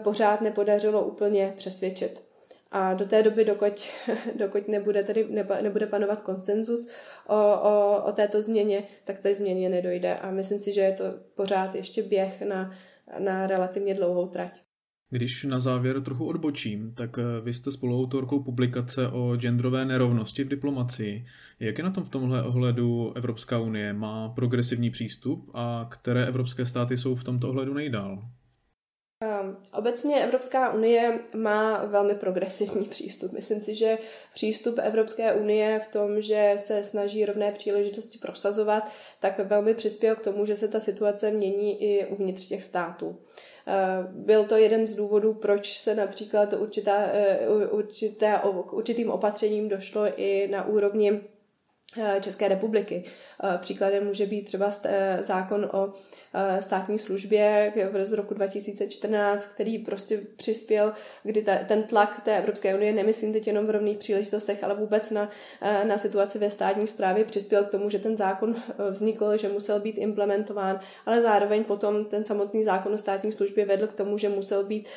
pořád 0.03 0.41
nepodařilo 0.41 1.03
úplně 1.03 1.53
přesvědčit. 1.57 2.32
A 2.73 2.93
do 2.93 3.05
té 3.05 3.23
doby, 3.23 3.45
dokud, 3.45 3.73
dokud 4.39 4.67
nebude, 4.67 5.03
tady, 5.03 5.27
nebude 5.61 5.85
panovat 5.85 6.21
konsenzus 6.21 6.89
o, 7.27 7.35
o, 7.61 8.03
o 8.05 8.11
této 8.11 8.41
změně, 8.41 8.83
tak 9.03 9.19
té 9.19 9.35
změně 9.35 9.69
nedojde. 9.69 10.17
A 10.17 10.31
myslím 10.31 10.59
si, 10.59 10.73
že 10.73 10.81
je 10.81 10.93
to 10.93 11.03
pořád 11.35 11.75
ještě 11.75 12.03
běh 12.03 12.41
na, 12.41 12.71
na 13.19 13.47
relativně 13.47 13.93
dlouhou 13.93 14.27
trať. 14.27 14.61
Když 15.09 15.43
na 15.43 15.59
závěr 15.59 16.01
trochu 16.01 16.25
odbočím, 16.25 16.93
tak 16.93 17.17
eh, 17.17 17.41
vy 17.41 17.53
jste 17.53 17.71
spoluautorkou 17.71 18.43
publikace 18.43 19.07
o 19.07 19.35
genderové 19.37 19.85
nerovnosti 19.85 20.43
v 20.43 20.47
diplomacii. 20.47 21.25
Jak 21.59 21.77
je 21.77 21.83
na 21.83 21.91
tom 21.91 22.03
v 22.03 22.09
tomhle 22.09 22.43
ohledu 22.43 23.13
Evropská 23.15 23.59
unie? 23.59 23.93
Má 23.93 24.29
progresivní 24.29 24.89
přístup 24.89 25.51
a 25.53 25.87
které 25.91 26.25
evropské 26.25 26.65
státy 26.65 26.97
jsou 26.97 27.15
v 27.15 27.23
tomto 27.23 27.49
ohledu 27.49 27.73
nejdál? 27.73 28.29
Ehm, 29.23 29.57
obecně 29.73 30.23
Evropská 30.23 30.73
unie 30.73 31.19
má 31.33 31.85
velmi 31.85 32.15
progresivní 32.15 32.85
přístup. 32.85 33.31
Myslím 33.31 33.61
si, 33.61 33.75
že 33.75 33.97
přístup 34.33 34.79
Evropské 34.83 35.33
unie 35.33 35.79
v 35.79 35.87
tom, 35.87 36.21
že 36.21 36.53
se 36.57 36.83
snaží 36.83 37.25
rovné 37.25 37.51
příležitosti 37.51 38.17
prosazovat, 38.17 38.89
tak 39.19 39.39
velmi 39.39 39.73
přispěl 39.73 40.15
k 40.15 40.23
tomu, 40.23 40.45
že 40.45 40.55
se 40.55 40.67
ta 40.67 40.79
situace 40.79 41.31
mění 41.31 41.83
i 41.83 42.05
uvnitř 42.05 42.47
těch 42.47 42.63
států. 42.63 43.17
Ehm, 43.65 44.07
byl 44.11 44.45
to 44.45 44.57
jeden 44.57 44.87
z 44.87 44.95
důvodů, 44.95 45.33
proč 45.33 45.77
se 45.77 45.95
například 45.95 46.53
určitá, 46.53 46.97
eh, 46.97 47.47
určité, 47.71 48.39
určitým 48.71 49.09
opatřením 49.09 49.69
došlo 49.69 50.03
i 50.17 50.47
na 50.47 50.67
úrovni 50.67 51.21
České 52.21 52.47
republiky. 52.47 53.03
Ehm, 53.43 53.57
příkladem 53.57 54.05
může 54.05 54.25
být 54.25 54.43
třeba 54.43 54.71
eh, 54.85 55.17
zákon 55.23 55.69
o 55.73 55.93
Eh, 56.35 56.61
státní 56.61 56.99
službě 56.99 57.73
z 58.03 58.11
roku 58.11 58.33
2014, 58.33 59.45
který 59.45 59.77
prostě 59.77 60.21
přispěl, 60.35 60.93
kdy 61.23 61.41
ta, 61.41 61.55
ten 61.67 61.83
tlak 61.83 62.21
té 62.21 62.37
Evropské 62.37 62.75
unie, 62.75 62.93
nemyslím 62.93 63.33
teď 63.33 63.47
jenom 63.47 63.65
v 63.65 63.69
rovných 63.69 63.97
příležitostech, 63.97 64.63
ale 64.63 64.75
vůbec 64.75 65.11
na, 65.11 65.29
eh, 65.61 65.85
na 65.85 65.97
situaci 65.97 66.39
ve 66.39 66.49
státní 66.49 66.87
správě 66.87 67.25
přispěl 67.25 67.63
k 67.63 67.69
tomu, 67.69 67.89
že 67.89 67.99
ten 67.99 68.17
zákon 68.17 68.55
eh, 68.57 68.91
vznikl, 68.91 69.37
že 69.37 69.49
musel 69.49 69.79
být 69.79 69.97
implementován, 69.97 70.79
ale 71.05 71.21
zároveň 71.21 71.63
potom 71.63 72.05
ten 72.05 72.23
samotný 72.23 72.63
zákon 72.63 72.93
o 72.93 72.97
státní 72.97 73.31
službě 73.31 73.65
vedl 73.65 73.87
k 73.87 73.93
tomu, 73.93 74.17
že 74.17 74.29
musel 74.29 74.63
být 74.63 74.89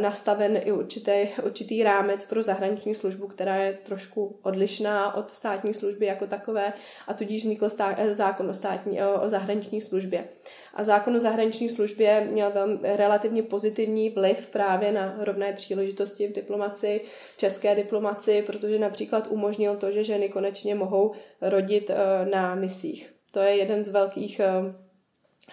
nastaven 0.00 0.60
i 0.64 0.72
určitý, 0.72 1.12
určitý 1.44 1.82
rámec 1.82 2.24
pro 2.24 2.42
zahraniční 2.42 2.94
službu, 2.94 3.26
která 3.26 3.56
je 3.56 3.78
trošku 3.82 4.38
odlišná 4.42 5.14
od 5.14 5.30
státní 5.30 5.74
služby 5.74 6.06
jako 6.06 6.26
takové 6.28 6.72
a 7.06 7.14
tudíž 7.14 7.42
vznikl 7.42 7.68
stá, 7.68 7.96
zákon 8.12 8.50
o, 8.50 8.54
státní, 8.54 9.02
o 9.02 9.28
zahraniční 9.28 9.80
službě. 9.80 10.28
A 10.74 10.84
zákon 10.84 11.16
o 11.16 11.20
zahraniční 11.20 11.68
službě 11.68 12.28
měl 12.30 12.50
velmi, 12.50 12.78
relativně 12.82 13.42
pozitivní 13.42 14.10
vliv 14.10 14.46
právě 14.46 14.92
na 14.92 15.14
rovné 15.18 15.52
příležitosti 15.52 16.28
v 16.28 16.32
diplomaci, 16.32 17.00
české 17.36 17.74
diplomaci, 17.74 18.42
protože 18.46 18.78
například 18.78 19.26
umožnil 19.30 19.76
to, 19.76 19.92
že 19.92 20.04
ženy 20.04 20.28
konečně 20.28 20.74
mohou 20.74 21.12
rodit 21.40 21.90
eh, 21.90 22.26
na 22.30 22.54
misích. 22.54 23.12
To 23.32 23.40
je 23.40 23.56
jeden 23.56 23.84
z 23.84 23.88
velkých 23.88 24.40
eh, 24.40 24.74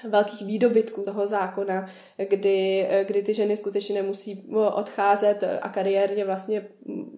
velkých 0.09 0.47
výdobytků 0.47 1.01
toho 1.01 1.27
zákona, 1.27 1.89
kdy, 2.29 2.87
kdy 3.07 3.21
ty 3.21 3.33
ženy 3.33 3.57
skutečně 3.57 3.95
nemusí 4.01 4.45
odcházet 4.73 5.43
a 5.61 5.69
kariérně 5.69 6.25
vlastně 6.25 6.67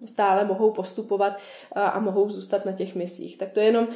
stále 0.08 0.44
mohou 0.44 0.70
postupovat 0.70 1.38
a 1.74 2.00
mohou 2.00 2.30
zůstat 2.30 2.64
na 2.64 2.72
těch 2.72 2.94
misích. 2.94 3.38
Tak 3.38 3.50
to 3.50 3.60
jenom, 3.60 3.88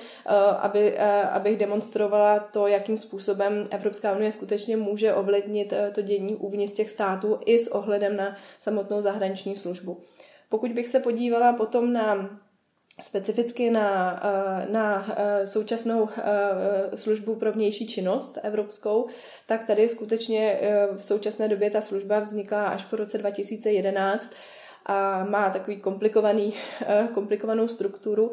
aby, 0.60 0.98
abych 1.32 1.58
demonstrovala 1.58 2.38
to, 2.38 2.66
jakým 2.66 2.98
způsobem 2.98 3.66
Evropská 3.70 4.16
unie 4.16 4.32
skutečně 4.32 4.76
může 4.76 5.14
ovlivnit 5.14 5.72
to 5.94 6.02
dění 6.02 6.36
uvnitř 6.36 6.72
těch 6.72 6.90
států 6.90 7.38
i 7.46 7.58
s 7.58 7.68
ohledem 7.68 8.16
na 8.16 8.36
samotnou 8.60 9.00
zahraniční 9.00 9.56
službu. 9.56 10.00
Pokud 10.48 10.72
bych 10.72 10.88
se 10.88 11.00
podívala 11.00 11.52
potom 11.52 11.92
na 11.92 12.40
specificky 13.00 13.70
na, 13.70 14.20
eh, 14.24 14.72
na 14.72 15.14
eh, 15.16 15.46
současnou 15.46 16.08
eh, 16.16 16.96
službu 16.96 17.34
pro 17.34 17.52
vnější 17.52 17.86
činnost 17.86 18.38
evropskou, 18.42 19.08
tak 19.46 19.64
tady 19.64 19.88
skutečně 19.88 20.60
v 20.96 21.04
současné 21.04 21.48
době 21.48 21.70
ta 21.70 21.80
služba 21.80 22.20
vznikla 22.20 22.66
až 22.66 22.84
po 22.84 22.96
roce 22.96 23.18
2011 23.18 24.30
a 24.86 25.24
má 25.24 25.50
takový 25.50 25.76
komplikovaný, 25.76 26.54
komplikovanou 27.14 27.68
strukturu 27.68 28.30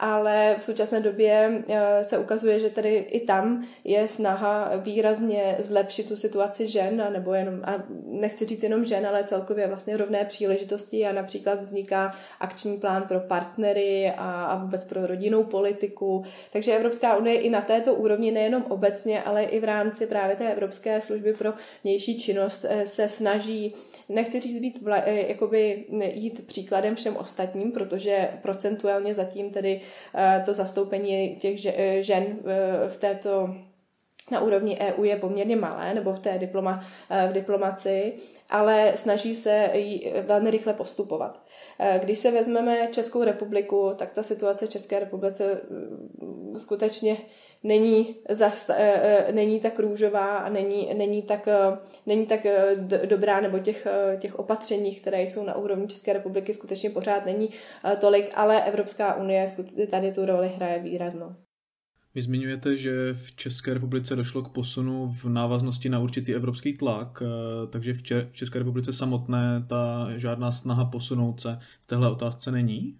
ale 0.00 0.56
v 0.58 0.64
současné 0.64 1.00
době 1.00 1.62
eh, 1.68 2.04
se 2.04 2.18
ukazuje, 2.18 2.60
že 2.60 2.70
tady 2.70 2.94
i 2.94 3.20
tam 3.20 3.66
je 3.84 4.08
snaha 4.08 4.72
výrazně 4.76 5.56
zlepšit 5.58 6.08
tu 6.08 6.16
situaci 6.16 6.66
žen, 6.66 7.08
nebo 7.12 7.34
jenom, 7.34 7.60
a 7.64 7.74
nechci 8.04 8.44
říct 8.44 8.62
jenom 8.62 8.84
žen, 8.84 9.06
ale 9.06 9.24
celkově 9.24 9.66
vlastně 9.66 9.96
rovné 9.96 10.24
příležitosti 10.24 11.06
a 11.06 11.12
například 11.12 11.60
vzniká 11.60 12.14
akční 12.40 12.76
plán 12.76 13.02
pro 13.08 13.20
partnery 13.20 14.12
a, 14.16 14.44
a 14.44 14.62
vůbec 14.62 14.84
pro 14.84 15.06
rodinnou 15.06 15.44
politiku. 15.44 16.24
Takže 16.52 16.76
Evropská 16.76 17.16
unie 17.16 17.40
i 17.40 17.50
na 17.50 17.60
této 17.60 17.94
úrovni 17.94 18.30
nejenom 18.30 18.64
obecně, 18.68 19.22
ale 19.22 19.42
i 19.42 19.60
v 19.60 19.64
rámci 19.64 20.06
právě 20.06 20.36
té 20.36 20.52
Evropské 20.52 21.00
služby 21.00 21.32
pro 21.32 21.52
vnější 21.84 22.18
činnost 22.18 22.66
eh, 22.68 22.86
se 22.86 23.08
snaží, 23.08 23.74
nechci 24.08 24.40
říct 24.40 24.60
být 24.60 24.82
vla, 24.82 24.96
eh, 24.96 25.28
jakoby 25.28 25.84
jít 26.14 26.46
příkladem 26.46 26.94
všem 26.94 27.16
ostatním, 27.16 27.72
protože 27.72 28.28
procentuálně 28.42 29.14
zatím 29.14 29.50
tedy 29.50 29.80
Eh, 30.14 30.42
to 30.44 30.54
zastoupení 30.54 31.36
těch 31.36 31.66
eh, 31.66 32.02
žen 32.02 32.24
eh, 32.24 32.88
v 32.88 32.96
této 32.96 33.54
na 34.30 34.40
úrovni 34.40 34.78
EU 34.78 35.04
je 35.04 35.16
poměrně 35.16 35.56
malé, 35.56 35.94
nebo 35.94 36.12
v 36.12 36.18
té 36.18 36.38
diploma, 36.38 36.84
v 37.28 37.32
diplomaci, 37.32 38.12
ale 38.50 38.92
snaží 38.94 39.34
se 39.34 39.70
velmi 40.26 40.50
rychle 40.50 40.72
postupovat. 40.72 41.42
Když 42.00 42.18
se 42.18 42.30
vezmeme 42.30 42.88
Českou 42.90 43.24
republiku, 43.24 43.92
tak 43.96 44.12
ta 44.12 44.22
situace 44.22 44.66
v 44.66 44.70
České 44.70 45.00
republice 45.00 45.60
skutečně 46.58 47.16
není, 47.62 48.16
zas, 48.28 48.70
eh, 48.70 49.26
není 49.32 49.60
tak 49.60 49.78
růžová 49.78 50.38
a 50.38 50.48
není, 50.48 50.94
není 50.94 51.22
tak, 51.22 51.48
není 52.06 52.26
tak 52.26 52.46
dobrá, 53.04 53.40
nebo 53.40 53.58
těch, 53.58 53.86
těch 54.18 54.38
opatření, 54.38 54.94
které 54.94 55.22
jsou 55.22 55.44
na 55.44 55.56
úrovni 55.56 55.86
České 55.86 56.12
republiky, 56.12 56.54
skutečně 56.54 56.90
pořád 56.90 57.26
není 57.26 57.48
tolik, 58.00 58.30
ale 58.34 58.64
Evropská 58.64 59.14
unie 59.14 59.46
tady 59.90 60.12
tu 60.12 60.24
roli 60.26 60.48
hraje 60.48 60.78
výraznou. 60.78 61.34
Vy 62.14 62.22
zmiňujete, 62.22 62.76
že 62.76 63.14
v 63.14 63.36
České 63.36 63.74
republice 63.74 64.16
došlo 64.16 64.42
k 64.42 64.52
posunu 64.52 65.08
v 65.08 65.24
návaznosti 65.24 65.88
na 65.88 65.98
určitý 65.98 66.34
evropský 66.34 66.72
tlak, 66.72 67.22
eh, 67.22 67.66
takže 67.66 67.92
v, 67.92 68.02
České 68.30 68.58
republice 68.58 68.92
samotné 68.92 69.64
ta 69.68 70.08
žádná 70.16 70.52
snaha 70.52 70.84
posunout 70.84 71.40
se 71.40 71.58
v 71.80 71.86
téhle 71.86 72.10
otázce 72.10 72.52
není? 72.52 72.98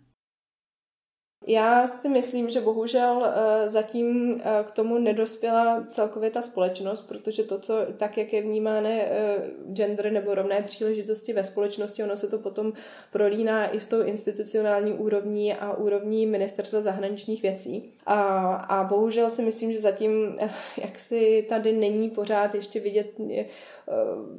Já 1.51 1.87
si 1.87 2.09
myslím, 2.09 2.51
že 2.51 2.61
bohužel 2.61 3.27
eh, 3.27 3.69
zatím 3.69 4.41
eh, 4.41 4.65
k 4.65 4.71
tomu 4.71 4.99
nedospěla 4.99 5.87
celkově 5.91 6.31
ta 6.31 6.43
společnost, 6.43 7.01
protože 7.01 7.43
to, 7.43 7.59
co 7.59 7.75
tak, 7.97 8.19
jak 8.19 8.33
je 8.33 8.43
vnímáno 8.43 8.89
eh, 8.91 9.37
gender 9.73 10.13
nebo 10.13 10.35
rovné 10.35 10.63
příležitosti 10.63 11.33
ve 11.33 11.45
společnosti, 11.45 12.03
ono 12.03 12.17
se 12.17 12.29
to 12.29 12.39
potom 12.39 12.73
prolíná 13.13 13.75
i 13.75 13.81
s 13.81 13.87
tou 13.87 14.03
institucionální 14.03 14.93
úrovní 14.93 15.55
a 15.55 15.73
úrovní 15.73 16.27
ministerstva 16.27 16.81
zahraničních 16.81 17.43
věcí. 17.43 17.93
A, 18.07 18.55
a 18.55 18.85
bohužel 18.85 19.31
si 19.31 19.43
myslím, 19.43 19.73
že 19.73 19.81
zatím 19.81 20.37
jak 20.77 20.99
si 20.99 21.47
tady 21.49 21.73
není 21.73 22.11
pořád 22.11 22.55
ještě 22.55 22.81
vidět 22.81 23.11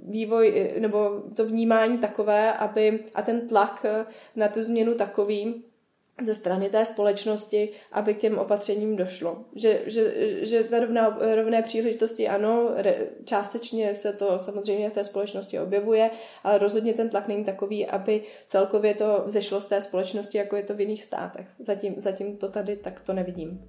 vývoj 0.04 0.74
nebo 0.80 1.24
to 1.36 1.46
vnímání 1.46 1.98
takové, 1.98 2.54
aby 2.54 3.00
a 3.16 3.22
ten 3.22 3.48
tlak 3.48 3.86
na 4.36 4.48
tu 4.48 4.64
změnu 4.64 4.94
takový, 4.94 5.64
ze 6.26 6.36
strany 6.36 6.70
té 6.70 6.86
společnosti, 6.86 7.70
aby 7.92 8.14
k 8.14 8.18
těm 8.18 8.38
opatřením 8.38 8.96
došlo. 8.96 9.46
Že, 9.56 9.82
že, 9.86 10.14
že 10.46 10.64
ta 10.64 10.80
rovná, 10.80 11.20
rovné 11.36 11.62
příležitosti, 11.62 12.28
ano, 12.28 12.70
re, 12.76 12.96
částečně 13.26 13.96
se 13.96 14.14
to 14.14 14.40
samozřejmě 14.40 14.90
v 14.90 14.94
té 14.94 15.04
společnosti 15.04 15.60
objevuje, 15.60 16.10
ale 16.44 16.58
rozhodně 16.58 16.94
ten 16.94 17.10
tlak 17.10 17.28
není 17.28 17.44
takový, 17.44 17.88
aby 17.88 18.24
celkově 18.48 18.94
to 18.94 19.24
vzešlo 19.26 19.62
z 19.62 19.66
té 19.66 19.82
společnosti, 19.82 20.38
jako 20.38 20.56
je 20.56 20.64
to 20.64 20.74
v 20.74 20.80
jiných 20.82 21.04
státech. 21.04 21.48
Zatím, 21.60 21.96
zatím 21.98 22.38
to 22.38 22.50
tady 22.50 22.76
tak 22.76 23.02
to 23.02 23.14
nevidím. 23.14 23.62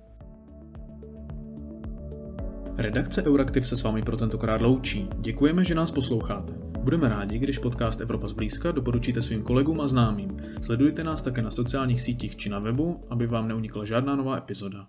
Redakce 2.76 3.22
Euraktiv 3.22 3.68
se 3.68 3.76
s 3.76 3.82
vámi 3.82 4.02
pro 4.02 4.16
tentokrát 4.16 4.60
loučí. 4.60 5.08
Děkujeme, 5.18 5.64
že 5.64 5.74
nás 5.74 5.90
posloucháte. 5.90 6.52
Budeme 6.78 7.08
rádi, 7.08 7.38
když 7.38 7.58
podcast 7.58 8.00
Evropa 8.00 8.28
zblízka 8.28 8.72
doporučíte 8.72 9.22
svým 9.22 9.42
kolegům 9.42 9.80
a 9.80 9.88
známým. 9.88 10.36
Sledujte 10.62 11.04
nás 11.04 11.22
také 11.22 11.42
na 11.42 11.50
sociálních 11.50 12.00
sítích 12.00 12.36
či 12.36 12.48
na 12.48 12.58
webu, 12.58 13.04
aby 13.10 13.26
vám 13.26 13.48
neunikla 13.48 13.84
žádná 13.84 14.16
nová 14.16 14.36
epizoda. 14.36 14.86